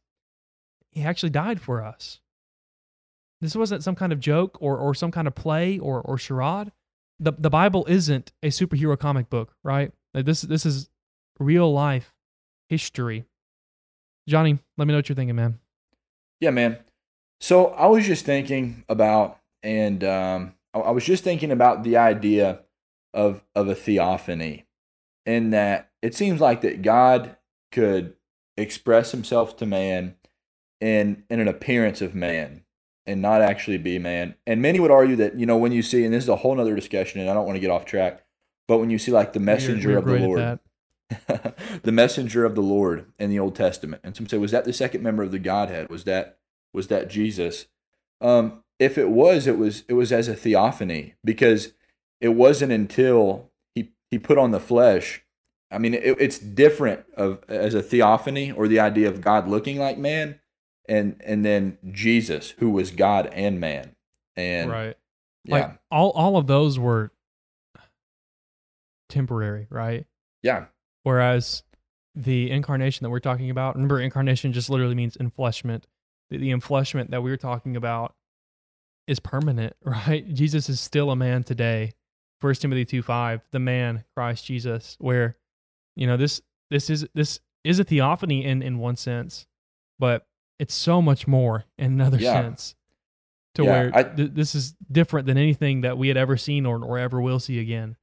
[0.92, 2.22] He actually died for us.
[3.42, 6.72] This wasn't some kind of joke or, or some kind of play or, or charade.
[7.20, 9.92] The, the Bible isn't a superhero comic book, right?
[10.16, 10.90] Like this, this is
[11.40, 12.16] real life
[12.70, 13.26] history.
[14.28, 15.60] Johnny, let me know what you're thinking, man.
[16.40, 16.78] Yeah, man.
[17.42, 22.62] So I was just thinking about, and um, I was just thinking about the idea
[23.14, 24.66] of of a theophany,
[25.26, 27.36] in that it seems like that God
[27.72, 28.16] could
[28.58, 30.16] express Himself to man
[30.80, 32.64] in in an appearance of man
[33.06, 34.36] and not actually be man.
[34.48, 36.56] And many would argue that you know when you see, and this is a whole
[36.56, 38.25] nother discussion, and I don't want to get off track,
[38.68, 40.60] but when you see like the messenger You're- of the Lord,
[41.84, 44.02] the messenger of the Lord in the Old Testament.
[44.04, 45.90] And some say, was that the second member of the Godhead?
[45.90, 46.40] Was that
[46.74, 47.68] was that Jesus?
[48.22, 51.74] Um, if it was, it was it was as a theophany because
[52.20, 55.24] it wasn't until he he put on the flesh.
[55.72, 59.78] I mean, it, it's different of as a theophany or the idea of God looking
[59.78, 60.40] like man,
[60.90, 63.96] and and then Jesus who was God and man.
[64.36, 64.98] And right.
[65.46, 67.12] yeah, Like all, all of those were
[69.16, 70.06] temporary, right?
[70.44, 70.66] yeah,
[71.04, 71.64] Whereas
[72.16, 75.84] the incarnation that we're talking about, remember, incarnation just literally means enfleshment.
[76.30, 78.16] The, the enfleshment that we're talking about
[79.08, 80.32] is permanent, right?
[80.34, 81.94] Jesus is still a man today.
[82.42, 85.36] First Timothy two five, the man Christ Jesus, where
[85.96, 89.48] you know this this is this is a theophany in in one sense,
[90.00, 90.28] but
[90.60, 92.34] it's so much more in another Yeah.
[92.34, 92.76] sense.
[93.56, 96.66] To Yeah, where I- th- this is different than anything that we had ever seen
[96.66, 97.96] or, or ever will see again.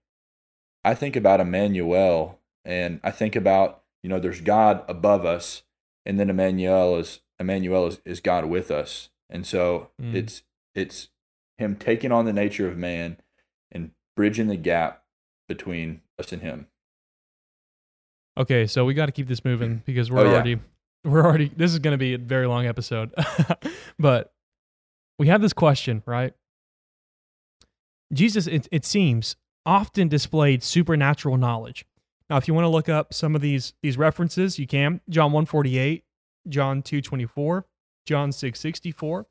[0.84, 5.62] I think about Emmanuel and I think about, you know, there's God above us
[6.04, 9.10] and then Emmanuel is Emmanuel is, is God with us.
[9.30, 10.14] And so Mm.
[10.14, 10.42] it's
[10.74, 11.08] it's
[11.58, 13.18] him taking on the nature of man
[13.70, 15.04] and bridging the gap
[15.48, 16.66] between us and him.
[18.38, 20.30] Okay, so we got to keep this moving because we're Oh, yeah.
[20.32, 20.58] already
[21.04, 23.12] we're already this is going to be a very long episode.
[23.98, 24.32] but
[25.18, 26.34] we have this question, right?
[28.12, 31.84] Jesus it, it seems often displayed supernatural knowledge.
[32.28, 35.00] Now, if you want to look up some of these these references, you can.
[35.08, 36.04] John 148,
[36.48, 37.66] John 224,
[38.06, 39.26] John 664,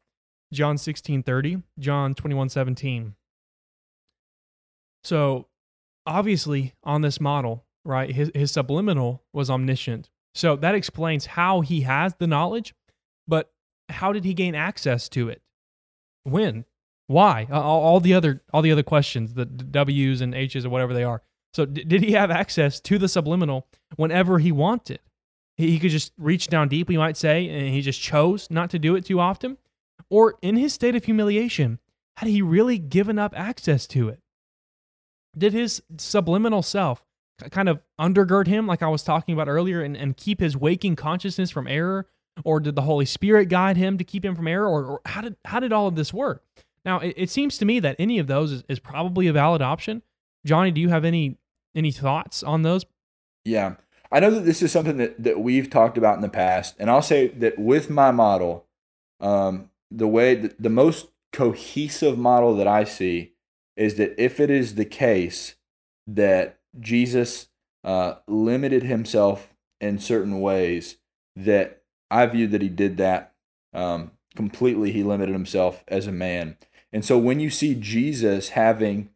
[0.54, 3.16] John 1630, John 2117.
[5.04, 5.48] So,
[6.06, 8.12] obviously on this model, right?
[8.12, 10.10] His his subliminal was omniscient.
[10.34, 12.74] So that explains how he has the knowledge,
[13.28, 13.52] but
[13.90, 15.42] how did he gain access to it?
[16.24, 16.66] When?
[17.12, 17.46] Why?
[17.52, 21.04] All, all the other all the other questions, the W's and H's or whatever they
[21.04, 21.22] are.
[21.54, 25.00] So d- did he have access to the subliminal whenever he wanted?
[25.58, 28.70] He, he could just reach down deep, we might say, and he just chose not
[28.70, 29.58] to do it too often.
[30.10, 31.80] Or in his state of humiliation,
[32.18, 34.20] had he really given up access to it?
[35.38, 37.04] Did his subliminal self
[37.52, 40.96] kind of undergird him, like I was talking about earlier, and, and keep his waking
[40.96, 42.08] consciousness from error?
[42.46, 44.66] Or did the Holy Spirit guide him to keep him from error?
[44.66, 46.44] Or, or how, did, how did all of this work?
[46.84, 49.62] Now, it, it seems to me that any of those is, is probably a valid
[49.62, 50.02] option.
[50.46, 51.38] Johnny, do you have any
[51.76, 52.86] any thoughts on those?
[53.46, 53.76] Yeah.
[54.12, 56.90] I know that this is something that, that we've talked about in the past, and
[56.90, 58.66] I'll say that with my model,
[59.22, 63.34] um, the way the, the most cohesive model that I see
[63.78, 65.56] is that if it is the case
[66.06, 67.48] that Jesus
[67.86, 70.98] uh, limited himself in certain ways,
[71.36, 73.34] that I view that he did that
[73.74, 74.92] um, completely.
[74.92, 76.58] He limited himself as a man.
[76.94, 79.10] And so when you see Jesus having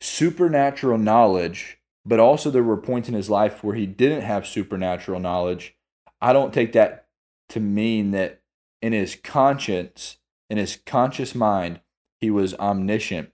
[0.00, 5.20] supernatural knowledge, but also there were points in his life where he didn't have supernatural
[5.20, 5.74] knowledge,
[6.20, 7.06] I don't take that
[7.50, 8.42] to mean that
[8.82, 10.18] in his conscience,
[10.50, 11.80] in his conscious mind,
[12.20, 13.30] he was omniscient.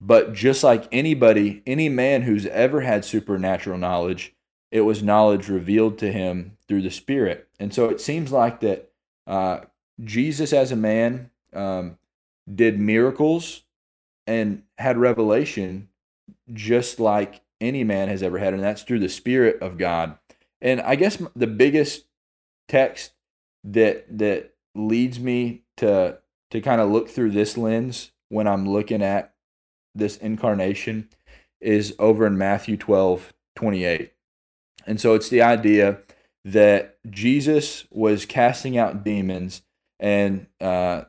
[0.00, 4.34] But just like anybody, any man who's ever had supernatural knowledge,
[4.70, 7.48] it was knowledge revealed to him through the Spirit.
[7.58, 8.90] And so it seems like that
[9.26, 9.60] uh,
[10.02, 11.98] Jesus, as a man, um,
[12.52, 13.62] did miracles
[14.26, 15.88] and had revelation
[16.52, 20.18] just like any man has ever had, and that's through the Spirit of God.
[20.60, 22.04] And I guess the biggest
[22.68, 23.12] text
[23.64, 26.18] that that leads me to
[26.50, 29.34] to kind of look through this lens when I'm looking at
[29.94, 31.08] this incarnation
[31.60, 34.12] is over in Matthew 12, 28.
[34.86, 35.98] And so it's the idea
[36.44, 39.62] that Jesus was casting out demons
[39.98, 41.02] and uh,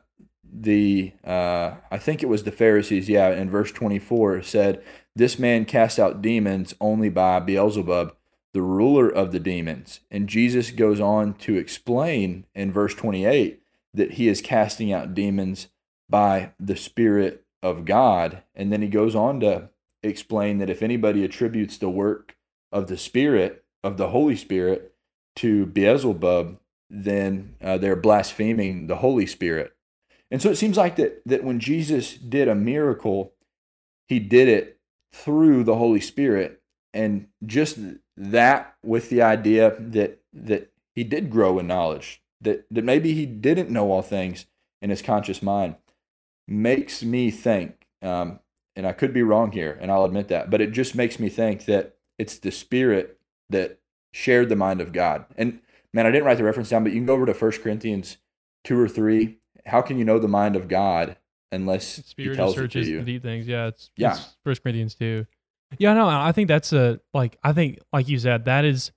[0.52, 4.82] the uh, I think it was the Pharisees, yeah, in verse 24 said,
[5.14, 8.14] This man cast out demons only by Beelzebub,
[8.52, 10.00] the ruler of the demons.
[10.10, 13.62] And Jesus goes on to explain in verse 28
[13.94, 15.68] that he is casting out demons
[16.08, 18.42] by the Spirit of God.
[18.54, 19.70] And then he goes on to
[20.02, 22.36] explain that if anybody attributes the work
[22.72, 24.94] of the Spirit, of the Holy Spirit,
[25.36, 26.58] to Beelzebub,
[26.88, 29.72] then uh, they're blaspheming the Holy Spirit.
[30.30, 33.32] And so it seems like that that when Jesus did a miracle,
[34.08, 34.78] he did it
[35.12, 36.62] through the Holy Spirit,
[36.94, 37.78] and just
[38.16, 43.26] that with the idea that that he did grow in knowledge, that that maybe he
[43.26, 44.46] didn't know all things
[44.80, 45.76] in his conscious mind,
[46.46, 47.86] makes me think.
[48.02, 48.40] Um,
[48.76, 51.28] and I could be wrong here, and I'll admit that, but it just makes me
[51.28, 53.18] think that it's the Spirit
[53.50, 53.80] that
[54.12, 55.26] shared the mind of God.
[55.36, 55.60] And
[55.92, 58.18] man, I didn't write the reference down, but you can go over to First Corinthians
[58.64, 59.39] two or three.
[59.66, 61.16] How can you know the mind of God
[61.52, 62.98] unless Spirit He tells it to searches you?
[63.00, 63.46] the deep things.
[63.46, 64.12] Yeah, it's Yeah.
[64.12, 65.26] it's First Corinthians two.
[65.78, 68.90] Yeah, no, I think that's a like I think like you said that is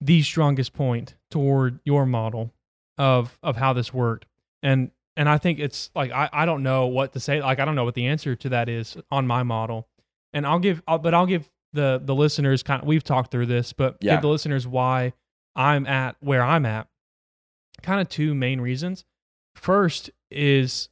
[0.00, 2.52] the strongest point toward your model
[2.98, 4.26] of of how this worked,
[4.62, 7.40] and and I think it's like I I don't know what to say.
[7.40, 9.88] Like I don't know what the answer to that is on my model,
[10.32, 13.46] and I'll give I'll, but I'll give the the listeners kind of we've talked through
[13.46, 14.14] this, but Yeah.
[14.14, 15.12] give the listeners why
[15.54, 16.88] I'm at where I'm at.
[17.82, 19.04] Kind of two main reasons.
[19.60, 20.88] First is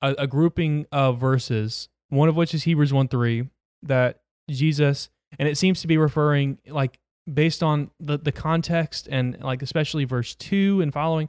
[0.00, 3.48] a, a grouping of verses, one of which is Hebrews 1 3,
[3.82, 7.00] that Jesus, and it seems to be referring, like,
[7.32, 11.28] based on the, the context and, like, especially verse 2 and following,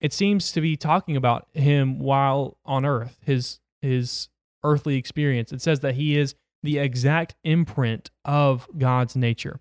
[0.00, 4.28] it seems to be talking about him while on earth, his, his
[4.64, 5.52] earthly experience.
[5.52, 9.60] It says that he is the exact imprint of God's nature.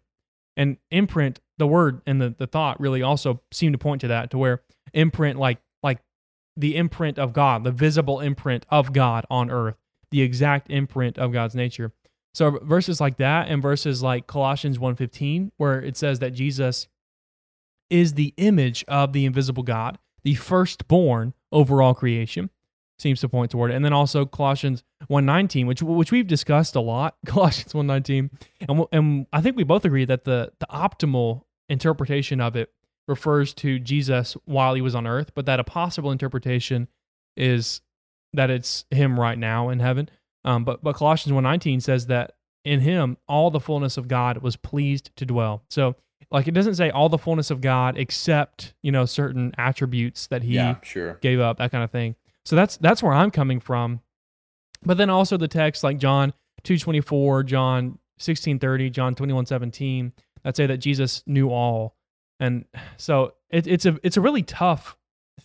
[0.56, 4.32] And imprint, the word and the, the thought really also seem to point to that,
[4.32, 5.62] to where imprint, like, like
[6.58, 9.76] the imprint of God, the visible imprint of God on earth,
[10.12, 11.94] the exact imprint of God's nature.
[12.34, 16.88] So verses like that and verses like Colossians 1:15 where it says that Jesus
[17.90, 22.50] is the image of the invisible God, the firstborn over all creation
[23.00, 23.76] seems to point toward it.
[23.76, 28.30] And then also Colossians 1:19 which which we've discussed a lot, Colossians 1:19.
[28.68, 32.72] And and I think we both agree that the the optimal interpretation of it
[33.08, 36.88] refers to Jesus while he was on earth, but that a possible interpretation
[37.36, 37.82] is
[38.34, 40.10] that it's him right now in heaven.
[40.44, 44.56] Um, but but Colossians 1:19 says that in him all the fullness of God was
[44.56, 45.64] pleased to dwell.
[45.70, 45.96] So
[46.32, 50.44] like it doesn't say all the fullness of God except, you know, certain attributes that
[50.44, 51.14] he yeah, sure.
[51.22, 52.16] gave up, that kind of thing.
[52.46, 54.02] So that's that's where I'm coming from.
[54.84, 60.12] But then also the text like John 2:24, John 16:30, John 21:17
[60.44, 61.97] that say that Jesus knew all.
[62.40, 62.66] And
[62.98, 64.98] so it, it's a it's a really tough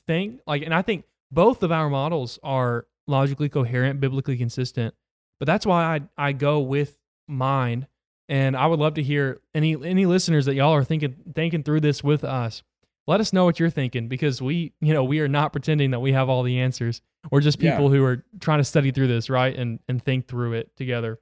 [0.06, 0.40] thing.
[0.46, 4.94] Like and I think both of our models are logically coherent, biblically consistent.
[5.38, 5.84] But that's why
[6.16, 6.98] I I go with
[7.28, 7.86] mine
[8.28, 11.80] and I would love to hear any any listeners that y'all are thinking thinking through
[11.80, 12.62] this with us
[13.08, 16.00] let us know what you're thinking because we you know we are not pretending that
[16.00, 17.00] we have all the answers
[17.30, 17.72] we're just Yeah.
[17.72, 21.18] people who are trying to study through this right and and think through it together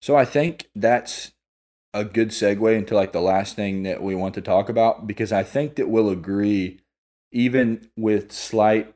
[0.00, 1.32] So I think that's
[1.94, 5.32] a good segue into like the last thing that we want to talk about because
[5.32, 6.80] I think that we'll agree,
[7.30, 8.94] even with slight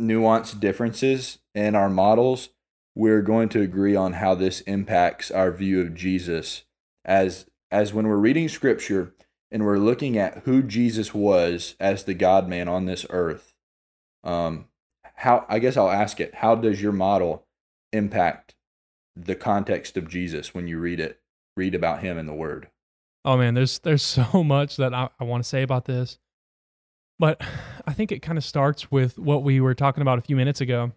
[0.00, 2.50] nuanced differences in our models,
[2.94, 6.64] we're going to agree on how this impacts our view of Jesus.
[7.04, 9.14] As as when we're reading scripture
[9.50, 13.54] and we're looking at who Jesus was as the God man on this earth,
[14.22, 14.66] um,
[15.16, 17.46] how I guess I'll ask it: How does your model
[17.92, 18.54] impact
[19.14, 21.20] the context of Jesus when you read it,
[21.56, 22.68] read about him in the Word?
[23.24, 26.18] Oh man, there's there's so much that I, I want to say about this.
[27.18, 27.40] But
[27.86, 30.60] I think it kind of starts with what we were talking about a few minutes
[30.60, 30.92] ago,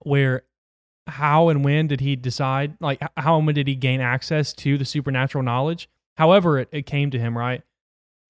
[0.00, 0.42] where
[1.06, 4.76] how and when did he decide, like how and when did he gain access to
[4.76, 5.88] the supernatural knowledge?
[6.16, 7.62] However, it, it came to him, right?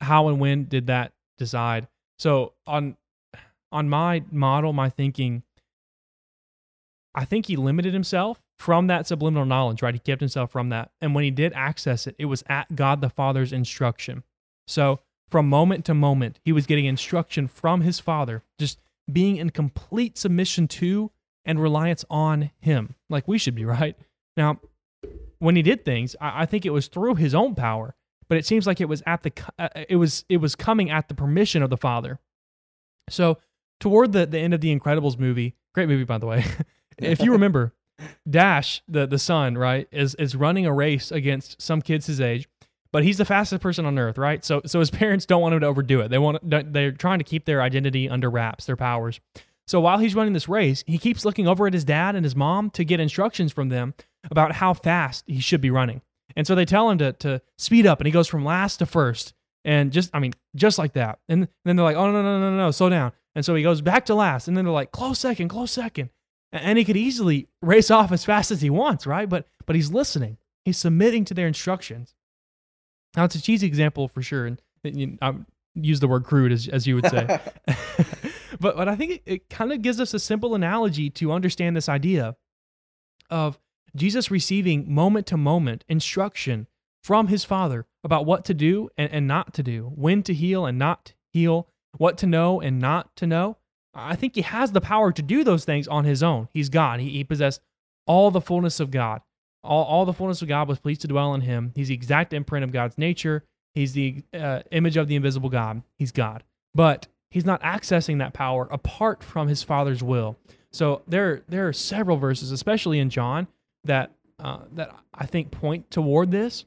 [0.00, 1.88] How and when did that decide?
[2.18, 2.96] So on
[3.72, 5.42] on my model, my thinking,
[7.14, 9.94] I think he limited himself from that subliminal knowledge, right?
[9.94, 10.90] He kept himself from that.
[11.00, 14.24] And when he did access it, it was at God the Father's instruction.
[14.66, 15.00] So
[15.30, 18.80] from moment to moment, he was getting instruction from his Father, just
[19.11, 21.11] being in complete submission to
[21.44, 23.96] and reliance on him, like we should be, right?
[24.36, 24.61] Now,
[25.38, 27.94] when he did things, I, I think it was through his own power,
[28.28, 31.09] but it seems like it was at the uh, it was it was coming at
[31.09, 32.18] the permission of the Father.
[33.09, 33.38] So
[33.80, 36.44] toward the, the end of the Incredibles movie, great movie by the way.
[36.98, 37.72] if you remember,
[38.28, 42.49] Dash, the the son, right, is is running a race against some kids his age,
[42.92, 44.44] but he's the fastest person on earth, right?
[44.44, 46.09] So so his parents don't want him to overdo it.
[46.09, 49.20] They want they're trying to keep their identity under wraps, their powers.
[49.66, 52.34] So while he's running this race, he keeps looking over at his dad and his
[52.34, 53.94] mom to get instructions from them
[54.30, 56.01] about how fast he should be running.
[56.34, 58.86] And so they tell him to to speed up, and he goes from last to
[58.86, 59.34] first,
[59.64, 61.18] and just I mean just like that.
[61.28, 63.12] And then they're like, oh no no no no no, slow down.
[63.34, 66.11] And so he goes back to last, and then they're like, close second, close second
[66.53, 69.28] and he could easily race off as fast as he wants, right?
[69.28, 70.38] But but he's listening.
[70.64, 72.14] He's submitting to their instructions.
[73.16, 75.34] Now it's a cheesy example for sure, and, and I
[75.74, 77.26] use the word crude as as you would say,
[78.61, 81.76] but but I think it, it kind of gives us a simple analogy to understand
[81.76, 82.36] this idea
[83.30, 83.59] of
[83.96, 86.66] Jesus receiving moment to moment instruction
[87.03, 90.66] from his Father about what to do and, and not to do, when to heal
[90.66, 93.57] and not heal, what to know and not to know.
[93.99, 96.49] I think he has the power to do those things on his own.
[96.53, 97.01] He's God.
[97.01, 97.61] He, he possessed
[98.07, 99.22] all the fullness of God.
[99.62, 101.72] All, all the fullness of God was pleased to dwell in him.
[101.74, 103.44] He's the exact imprint of God's nature.
[103.74, 105.82] He's the uh, image of the invisible God.
[105.99, 106.44] He's God.
[106.74, 110.38] But he's not accessing that power apart from his Father's will.
[110.72, 113.49] So there, there are several verses, especially in John,
[113.84, 116.64] that uh, that I think point toward this.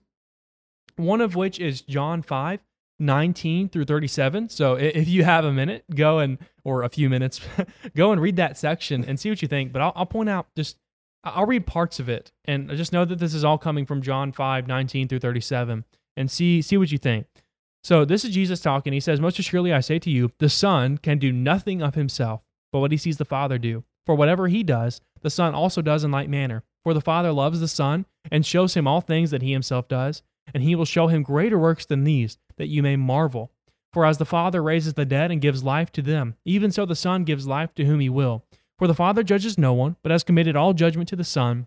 [0.98, 2.60] One of which is John 5,
[3.02, 4.50] 19 through 37.
[4.50, 7.42] So if you have a minute, go and, or a few minutes,
[7.96, 9.74] go and read that section and see what you think.
[9.74, 10.78] But I'll, I'll, point out just,
[11.24, 14.32] I'll read parts of it and just know that this is all coming from John
[14.32, 15.84] 5, 19 through 37
[16.16, 17.26] and see, see what you think.
[17.84, 18.94] So this is Jesus talking.
[18.94, 22.42] He says, Most assuredly I say to you, the Son can do nothing of himself,
[22.72, 23.84] but what he sees the Father do.
[24.06, 26.64] For whatever he does, the Son also does in like manner.
[26.84, 30.24] For the Father loves the Son and shows him all things that he himself does,
[30.54, 33.52] and he will show him greater works than these that you may marvel.
[33.92, 36.96] For as the Father raises the dead and gives life to them, even so the
[36.96, 38.46] Son gives life to whom he will.
[38.78, 41.66] For the Father judges no one, but has committed all judgment to the Son,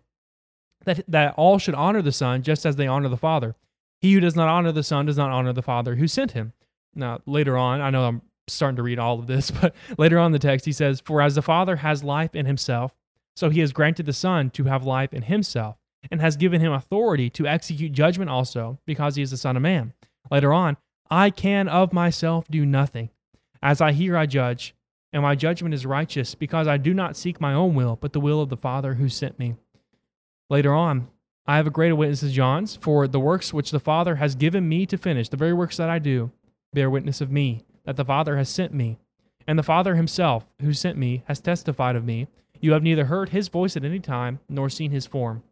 [0.85, 3.57] that, that all should honor the Son just as they honor the Father.
[4.01, 6.53] He who does not honor the Son does not honor the Father who sent him.
[6.95, 10.27] Now, later on, I know I'm starting to read all of this, but later on
[10.27, 12.95] in the text, he says, For as the Father has life in himself,
[13.35, 15.77] so he has granted the Son to have life in himself,
[16.09, 19.63] and has given him authority to execute judgment also, because he is the Son of
[19.63, 19.93] Man.
[20.31, 20.77] Later on,
[21.11, 23.11] I can of myself do nothing.
[23.63, 24.75] As I hear, I judge,
[25.13, 28.21] and my judgment is righteous, because I do not seek my own will, but the
[28.21, 29.55] will of the Father who sent me.
[30.51, 31.09] Later on,
[31.47, 34.69] I have a greater witness as John's, for the works which the Father has given
[34.69, 36.31] me to finish, the very works that I do,
[36.73, 38.99] bear witness of me, that the Father has sent me.
[39.47, 42.29] And the Father himself, who sent me, has testified of me.
[42.61, 45.43] You have neither heard his voice at any time, nor seen his form.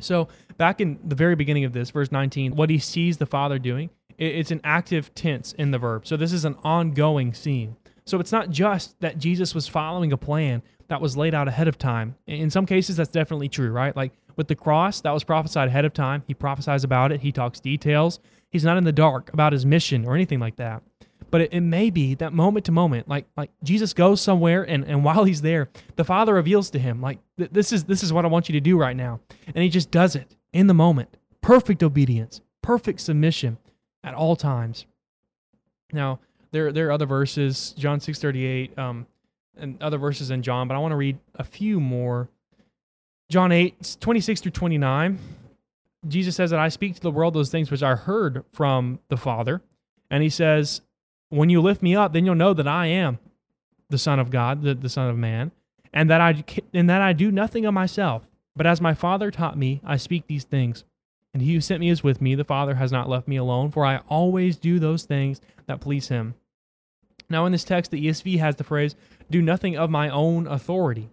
[0.00, 3.58] So, back in the very beginning of this, verse 19, what he sees the Father
[3.58, 6.06] doing, it's an active tense in the verb.
[6.06, 7.76] So this is an ongoing scene.
[8.04, 11.68] So it's not just that Jesus was following a plan that was laid out ahead
[11.68, 12.16] of time.
[12.26, 13.94] In some cases, that's definitely true, right?
[13.96, 16.22] Like with the cross, that was prophesied ahead of time.
[16.26, 18.20] He prophesies about it, he talks details.
[18.50, 20.82] He's not in the dark about his mission or anything like that.
[21.30, 24.84] But it, it may be that moment to moment, like like Jesus goes somewhere and,
[24.84, 28.26] and while he's there, the Father reveals to him, like, this is this is what
[28.26, 29.20] I want you to do right now.
[29.46, 31.16] And he just does it in the moment.
[31.40, 33.56] Perfect obedience, perfect submission
[34.04, 34.86] at all times.
[35.92, 39.06] Now, there there are other verses, John 6:38, um,
[39.56, 42.28] and other verses in John, but I want to read a few more.
[43.28, 45.18] John 8, 26 through 29.
[46.08, 49.16] Jesus says that I speak to the world those things which I heard from the
[49.16, 49.62] Father.
[50.10, 50.82] And he says,
[51.28, 53.18] When you lift me up, then you'll know that I am
[53.88, 55.52] the Son of God, the, the Son of Man,
[55.92, 56.44] and that I
[56.74, 58.26] and that I do nothing of myself,
[58.56, 60.84] but as my Father taught me, I speak these things.
[61.32, 62.34] And he who sent me is with me.
[62.34, 66.08] The Father has not left me alone, for I always do those things that please
[66.08, 66.34] him.
[67.30, 68.94] Now, in this text, the ESV has the phrase,
[69.30, 71.08] do nothing of my own authority.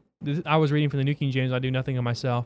[0.45, 2.45] I was reading from the New King James, I do nothing of myself.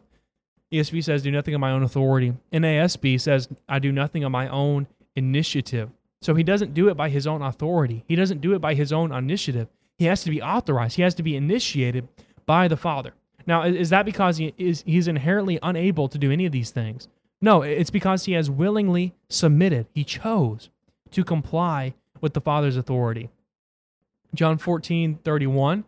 [0.71, 2.33] ESV says, do nothing of my own authority.
[2.51, 5.89] NASB says, I do nothing of my own initiative.
[6.21, 8.03] So he doesn't do it by his own authority.
[8.07, 9.67] He doesn't do it by his own initiative.
[9.97, 10.95] He has to be authorized.
[10.95, 12.07] He has to be initiated
[12.45, 13.13] by the Father.
[13.45, 17.07] Now, is that because he is he's inherently unable to do any of these things?
[17.43, 19.87] No, it's because he has willingly submitted.
[19.93, 20.69] He chose
[21.11, 23.31] to comply with the Father's authority.
[24.33, 25.83] John 14, 31,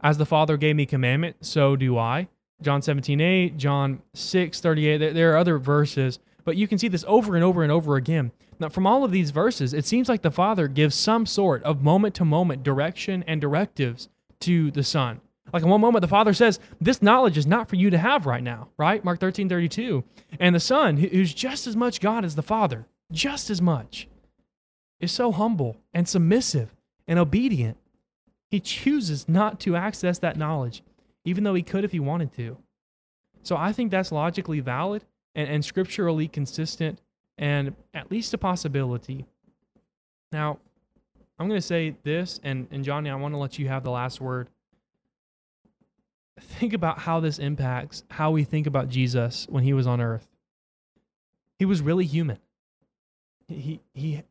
[0.00, 2.28] as the Father gave me commandment, so do I.
[2.62, 5.12] John 17, 8, John 6, 38.
[5.12, 8.30] There, are other verses, but you can see this over and over and over again.
[8.60, 11.82] Now, from all of these verses, it seems like the Father gives some sort of
[11.82, 14.08] moment to moment direction and directives
[14.38, 15.22] to the Son.
[15.52, 18.26] Like in one moment, the Father says, This knowledge is not for you to have
[18.26, 19.04] right now, right?
[19.04, 20.04] Mark 13, 32.
[20.38, 24.08] And the Son, who's just as much God as the Father, just as much,
[25.00, 26.74] is so humble and submissive
[27.06, 27.76] and obedient
[28.50, 30.82] he chooses not to access that knowledge,
[31.24, 32.56] even though he could if he wanted to.
[33.42, 37.00] So I think that's logically valid and, and scripturally consistent
[37.38, 39.26] and at least a possibility.
[40.32, 40.58] Now,
[41.38, 43.90] I'm going to say this, and, and Johnny, I want to let you have the
[43.90, 44.50] last word.
[46.40, 50.26] Think about how this impacts how we think about Jesus when he was on earth.
[51.58, 52.38] He was really human.
[53.48, 54.22] He, he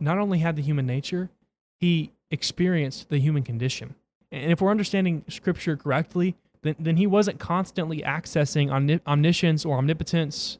[0.00, 1.30] not only had the human nature,
[1.78, 3.94] he experienced the human condition.
[4.30, 8.70] And if we're understanding scripture correctly, then, then he wasn't constantly accessing
[9.06, 10.58] omniscience or omnipotence,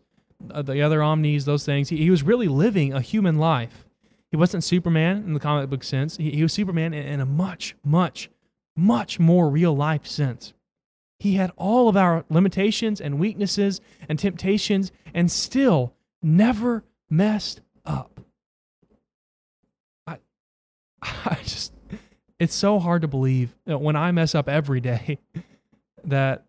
[0.51, 1.89] uh, the other omnis, those things.
[1.89, 3.87] He, he, was really living a human life.
[4.31, 6.17] He wasn't Superman in the comic book sense.
[6.17, 8.31] He, he was Superman in, in a much, much,
[8.77, 10.53] much more real life sense.
[11.23, 18.21] He had all of our limitations and weaknesses and temptations and still never messed up.
[20.05, 20.19] I
[21.03, 21.75] I just,
[22.41, 25.21] it's so hard to believe when I mess up every day
[26.05, 26.45] that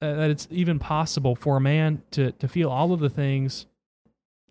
[0.00, 3.66] uh, that it's even possible for a man to to feel all of the things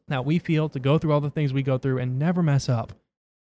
[0.07, 2.69] that we feel, to go through all the things we go through, and never mess
[2.69, 2.93] up.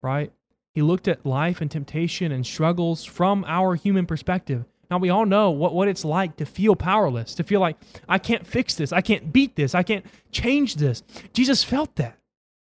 [0.00, 0.32] Right?
[0.76, 4.64] He looked at life and temptation and struggles from our human perspective.
[4.94, 7.76] Now we all know what, what it's like to feel powerless, to feel like
[8.08, 11.02] I can't fix this, I can't beat this, I can't change this.
[11.32, 12.16] Jesus felt that.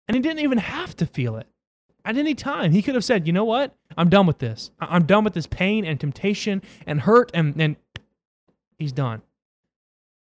[0.08, 1.46] And he didn't even have to feel it
[2.04, 2.72] at any time.
[2.72, 3.76] He could have said, you know what?
[3.96, 4.72] I'm done with this.
[4.80, 7.76] I'm done with this pain and temptation and hurt, and, and
[8.80, 9.22] he's done.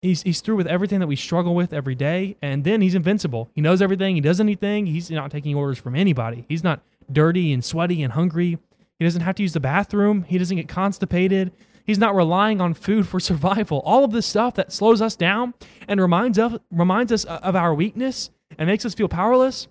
[0.01, 3.49] He's, he's through with everything that we struggle with every day, and then he's invincible.
[3.55, 4.15] He knows everything.
[4.15, 4.87] He does anything.
[4.87, 6.43] He's not taking orders from anybody.
[6.49, 8.59] He's not dirty and sweaty and hungry.
[8.99, 10.23] He doesn't have to use the bathroom.
[10.23, 11.53] He doesn't get constipated.
[11.91, 13.81] He's not relying on food for survival.
[13.83, 15.53] All of this stuff that slows us down
[15.89, 19.67] and reminds, of, reminds us of our weakness and makes us feel powerless,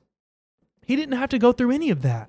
[0.84, 2.28] he didn't have to go through any of that.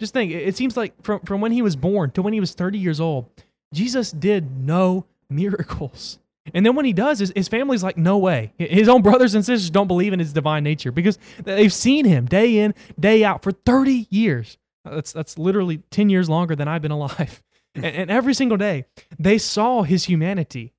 [0.00, 2.52] Just think, it seems like from, from when he was born to when he was
[2.52, 3.30] 30 years old,
[3.72, 6.18] Jesus did no miracles.
[6.52, 8.54] And then when he does, his, his family's like, no way.
[8.58, 12.26] His own brothers and sisters don't believe in his divine nature because they've seen him
[12.26, 14.58] day in, day out for 30 years.
[14.84, 17.40] That's, that's literally 10 years longer than I've been alive.
[17.74, 18.84] And, and every single day,
[19.18, 20.72] they saw his humanity.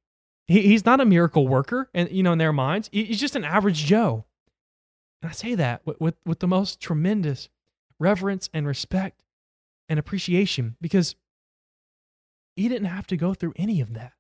[0.47, 3.43] He, he's not a miracle worker, and you know, in their minds, he's just an
[3.43, 4.25] average Joe.
[5.21, 7.49] And I say that with, with, with the most tremendous
[7.99, 9.23] reverence and respect
[9.87, 11.15] and appreciation because
[12.55, 14.13] he didn't have to go through any of that.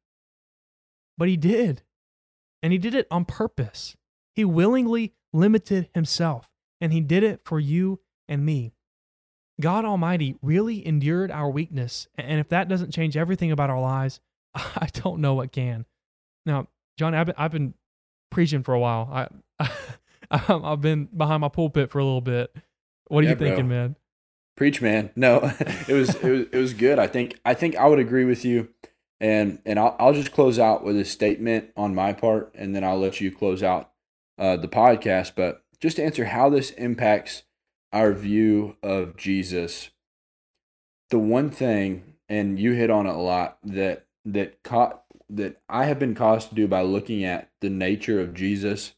[1.17, 1.83] But he did.
[2.61, 3.95] And he did it on purpose.
[4.33, 6.49] He willingly limited himself,
[6.79, 8.73] and he did it for you and me.
[9.61, 12.07] God Almighty really endured our weakness.
[12.15, 14.19] And if that doesn't change everything about our lives,
[14.55, 15.85] I don't know what can.
[16.45, 17.73] Now, John, I've been, I've been
[18.29, 19.29] preaching for a while.
[19.59, 19.69] I,
[20.31, 22.55] I've been behind my pulpit for a little bit.
[23.07, 23.77] What are yeah, you thinking, bro.
[23.77, 23.95] man?
[24.55, 25.11] Preach, man.
[25.15, 25.37] No,
[25.87, 26.99] it was it was it was good.
[26.99, 28.69] I think I think I would agree with you,
[29.19, 32.83] and and I'll I'll just close out with a statement on my part, and then
[32.83, 33.91] I'll let you close out
[34.37, 35.33] uh, the podcast.
[35.35, 37.43] But just to answer how this impacts
[37.93, 39.91] our view of Jesus,
[41.09, 45.85] the one thing, and you hit on it a lot that that caught that I
[45.85, 48.93] have been caused to do by looking at the nature of Jesus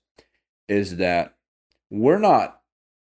[0.67, 1.35] is that
[1.89, 2.61] we're not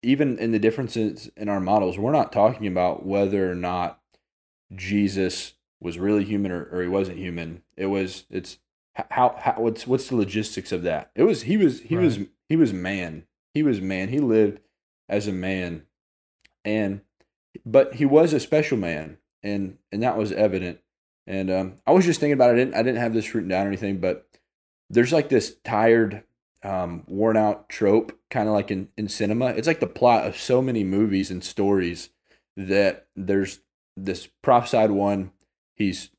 [0.04, 4.00] even in the differences in our models, we're not talking about whether or not
[4.74, 7.64] Jesus was really human or, or he wasn't human.
[7.76, 8.60] It was it's
[9.10, 11.12] how how what's what's the logistics of that?
[11.16, 12.04] It was he was he right.
[12.04, 13.26] was he was man.
[13.54, 14.10] He was man.
[14.10, 14.60] He lived
[15.10, 15.84] as a man.
[16.64, 17.02] And
[17.66, 20.80] but he was a special man and and that was evident.
[21.28, 22.54] And um, I was just thinking about it.
[22.54, 24.28] I didn't I didn't have this written down or anything, but
[24.90, 26.24] there's like this tired
[26.64, 29.48] um, worn out trope, kind of like in, in cinema.
[29.48, 32.10] It's like the plot of so many movies and stories
[32.58, 33.62] that there's
[33.96, 35.32] this prophesied one.
[35.76, 36.10] He's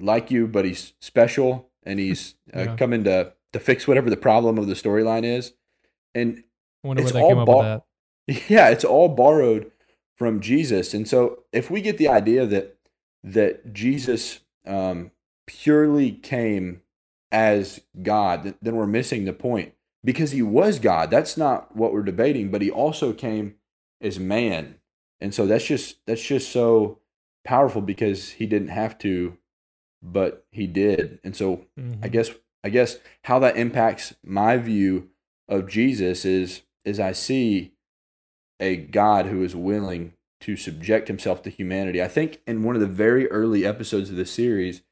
[0.00, 2.76] like you, but he's special and he's uh, Yeah.
[2.76, 5.52] coming to, to fix whatever the problem of the storyline is.
[6.14, 6.42] And
[6.84, 7.84] I wonder It's where they came all up with
[8.26, 8.48] that.
[8.48, 9.70] yeah, it's all borrowed
[10.16, 10.94] from Jesus.
[10.94, 12.76] And so if we get the idea that
[13.24, 15.10] that Jesus um,
[15.46, 16.82] purely came
[17.32, 19.74] as God, then we're missing the point
[20.04, 21.10] because he was God.
[21.10, 23.56] That's not what we're debating, but he also came
[24.00, 24.76] as man.
[25.20, 27.00] And so that's just that's just so
[27.44, 29.36] powerful because he didn't have to,
[30.02, 31.18] but he did.
[31.24, 31.98] And so Mhm.
[32.02, 32.30] I guess
[32.62, 35.10] I guess how that impacts my view
[35.48, 37.72] of Jesus is is I see
[38.60, 42.02] a God who is willing to subject himself to humanity.
[42.02, 44.82] I think in one of the very early episodes of the series,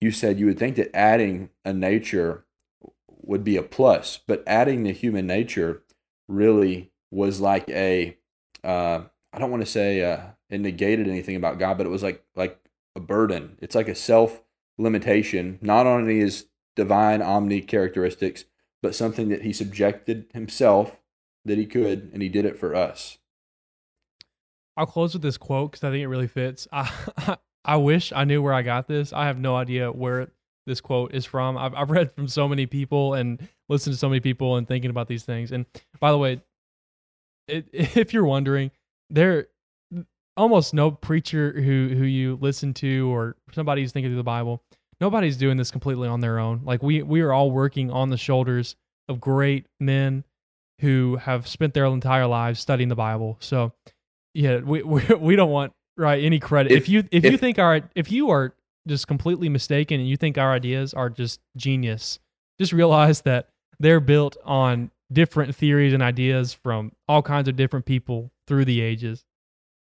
[0.00, 2.44] you said you would think that adding a nature
[3.08, 5.82] would be a plus, but adding the human nature
[6.28, 8.16] really was like a
[8.64, 10.20] uh, I don't want to say uh,
[10.50, 12.58] it negated anything about God, but it was like like
[12.96, 13.56] a burden.
[13.60, 14.42] It's like a self
[14.78, 18.44] limitation, not on any of his divine omni characteristics,
[18.82, 20.97] but something that he subjected himself
[21.48, 23.18] that he could, and he did it for us.
[24.76, 26.68] I'll close with this quote because I think it really fits.
[26.72, 29.12] I, I wish I knew where I got this.
[29.12, 30.28] I have no idea where
[30.66, 31.58] this quote is from.
[31.58, 34.90] I've, I've read from so many people and listened to so many people and thinking
[34.90, 35.50] about these things.
[35.50, 35.66] And
[35.98, 36.40] by the way,
[37.48, 38.70] it, if you're wondering,
[39.10, 39.48] there
[40.36, 44.62] almost no preacher who who you listen to or somebody who's thinking through the Bible,
[45.00, 46.60] nobody's doing this completely on their own.
[46.64, 48.76] Like we we are all working on the shoulders
[49.08, 50.24] of great men
[50.80, 53.36] who have spent their entire lives studying the Bible.
[53.40, 53.72] So
[54.34, 56.72] yeah, we we, we don't want right any credit.
[56.72, 58.54] If, If- you if, you think our if you are
[58.86, 62.18] just completely mistaken and you think our ideas are just genius,
[62.58, 63.48] just realize that
[63.78, 68.80] they're built on different theories and ideas from all kinds of different people through the
[68.80, 69.24] ages.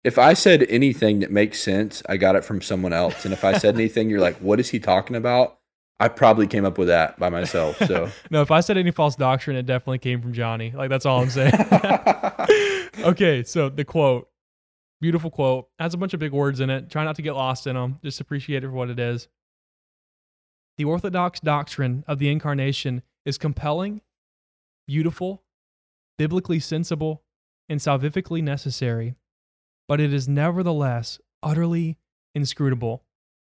[0.05, 3.25] If I said anything that makes sense, I got it from someone else.
[3.25, 5.59] And if I said anything, you're like, what is he talking about?
[6.03, 7.79] I probably came up with that by myself.
[7.79, 10.73] So no, if I said any false doctrine, it definitely came from Johnny.
[10.73, 11.53] Like that's all I'm saying.
[13.05, 14.29] okay, so the quote,
[15.01, 16.91] beautiful quote, has a bunch of big words in it.
[16.91, 18.01] Try not to get lost in them.
[18.03, 19.29] Just appreciate it for what it is.
[20.77, 24.01] The orthodox doctrine of the incarnation is compelling,
[24.89, 25.45] beautiful,
[26.19, 27.23] biblically sensible,
[27.69, 29.15] and salvifically necessary,
[29.87, 31.97] but it is nevertheless utterly
[32.35, 33.05] inscrutable.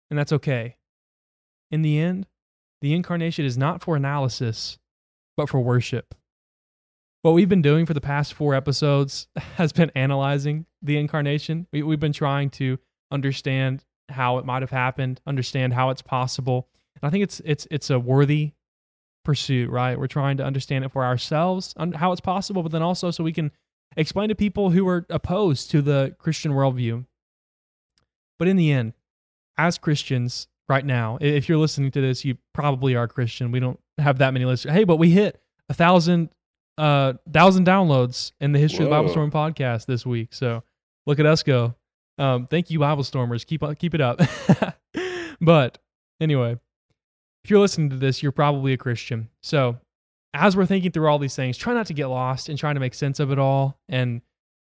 [0.10, 0.76] And that's okay.
[1.72, 2.28] In the end,
[2.84, 4.78] the incarnation is not for analysis,
[5.38, 6.14] but for worship.
[7.22, 11.66] What we've been doing for the past four episodes has been analyzing the incarnation.
[11.72, 12.78] We, we've been trying to
[13.10, 16.68] understand how it might have happened, understand how it's possible.
[17.02, 18.52] And I think it's it's it's a worthy
[19.24, 19.98] pursuit, right?
[19.98, 23.32] We're trying to understand it for ourselves, how it's possible, but then also so we
[23.32, 23.52] can
[23.96, 27.06] explain to people who are opposed to the Christian worldview.
[28.38, 28.92] But in the end,
[29.58, 33.52] as Christians right now, if you're listening to this, you probably are Christian.
[33.52, 34.74] We don't have that many listeners.
[34.74, 36.30] Hey, but we hit a thousand
[36.78, 40.34] uh thousand downloads in the history of the Bible Storm podcast this week.
[40.34, 40.64] So
[41.06, 41.76] look at us go.
[42.18, 43.46] Um, thank you, Bible Stormers.
[43.46, 44.22] Keep on keep it up.
[45.42, 45.78] but
[46.20, 46.58] anyway,
[47.44, 49.30] if you're listening to this, you're probably a Christian.
[49.42, 49.78] So
[50.34, 52.80] as we're thinking through all these things, try not to get lost and trying to
[52.80, 54.22] make sense of it all and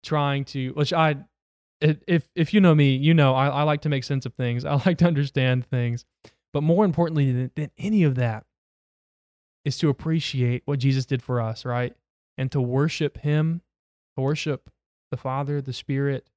[0.04, 1.16] trying to which I
[1.82, 4.64] if if you know me, you know I, I like to make sense of things.
[4.66, 6.04] I like to understand things.
[6.52, 8.44] But more importantly than, than any of that
[9.64, 11.94] is to appreciate what Jesus did for us, right?
[12.36, 13.62] And to worship him,
[14.16, 14.70] to worship
[15.10, 16.28] the Father, the Spirit,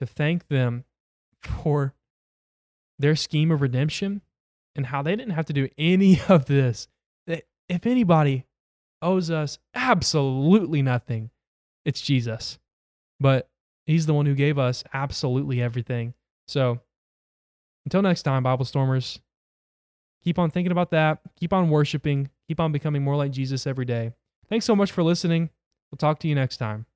[0.00, 0.84] to thank them
[1.40, 1.94] for
[2.98, 4.22] their scheme of redemption
[4.76, 6.88] and how they didn't have to do any of this.
[7.26, 8.44] If anybody
[9.00, 11.30] owes us absolutely nothing,
[11.84, 12.58] it's Jesus.
[13.18, 13.48] But
[13.92, 16.14] he's the one who gave us absolutely everything.
[16.46, 16.80] So
[17.84, 19.20] until next time, Bible Stormers,
[20.22, 21.20] keep on thinking about that.
[21.38, 22.30] Keep on worshiping.
[22.48, 24.12] Keep on becoming more like Jesus every day.
[24.48, 25.50] Thanks so much for listening.
[25.90, 26.86] We'll talk to you next time.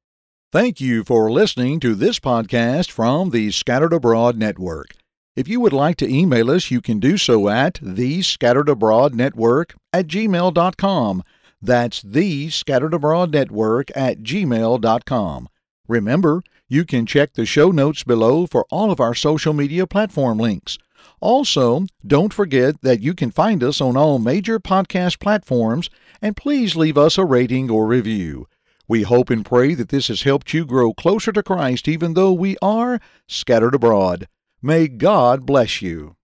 [0.53, 4.95] Thank you for listening to this podcast from the Scattered Abroad Network.
[5.35, 9.15] If you would like to email us, you can do so at the Scattered Abroad
[9.15, 11.23] Network at gmail.com.
[11.61, 15.49] That's the Scattered Abroad Network at gmail.com.
[15.89, 20.39] Remember, you can check the show notes below for all of our social media platform
[20.39, 20.79] links.
[21.21, 25.89] Also, don't forget that you can find us on all major podcast platforms,
[26.21, 28.47] and please leave us a rating or review.
[28.89, 32.33] We hope and pray that this has helped you grow closer to Christ even though
[32.33, 34.29] we are scattered abroad.
[34.62, 36.17] May God bless you.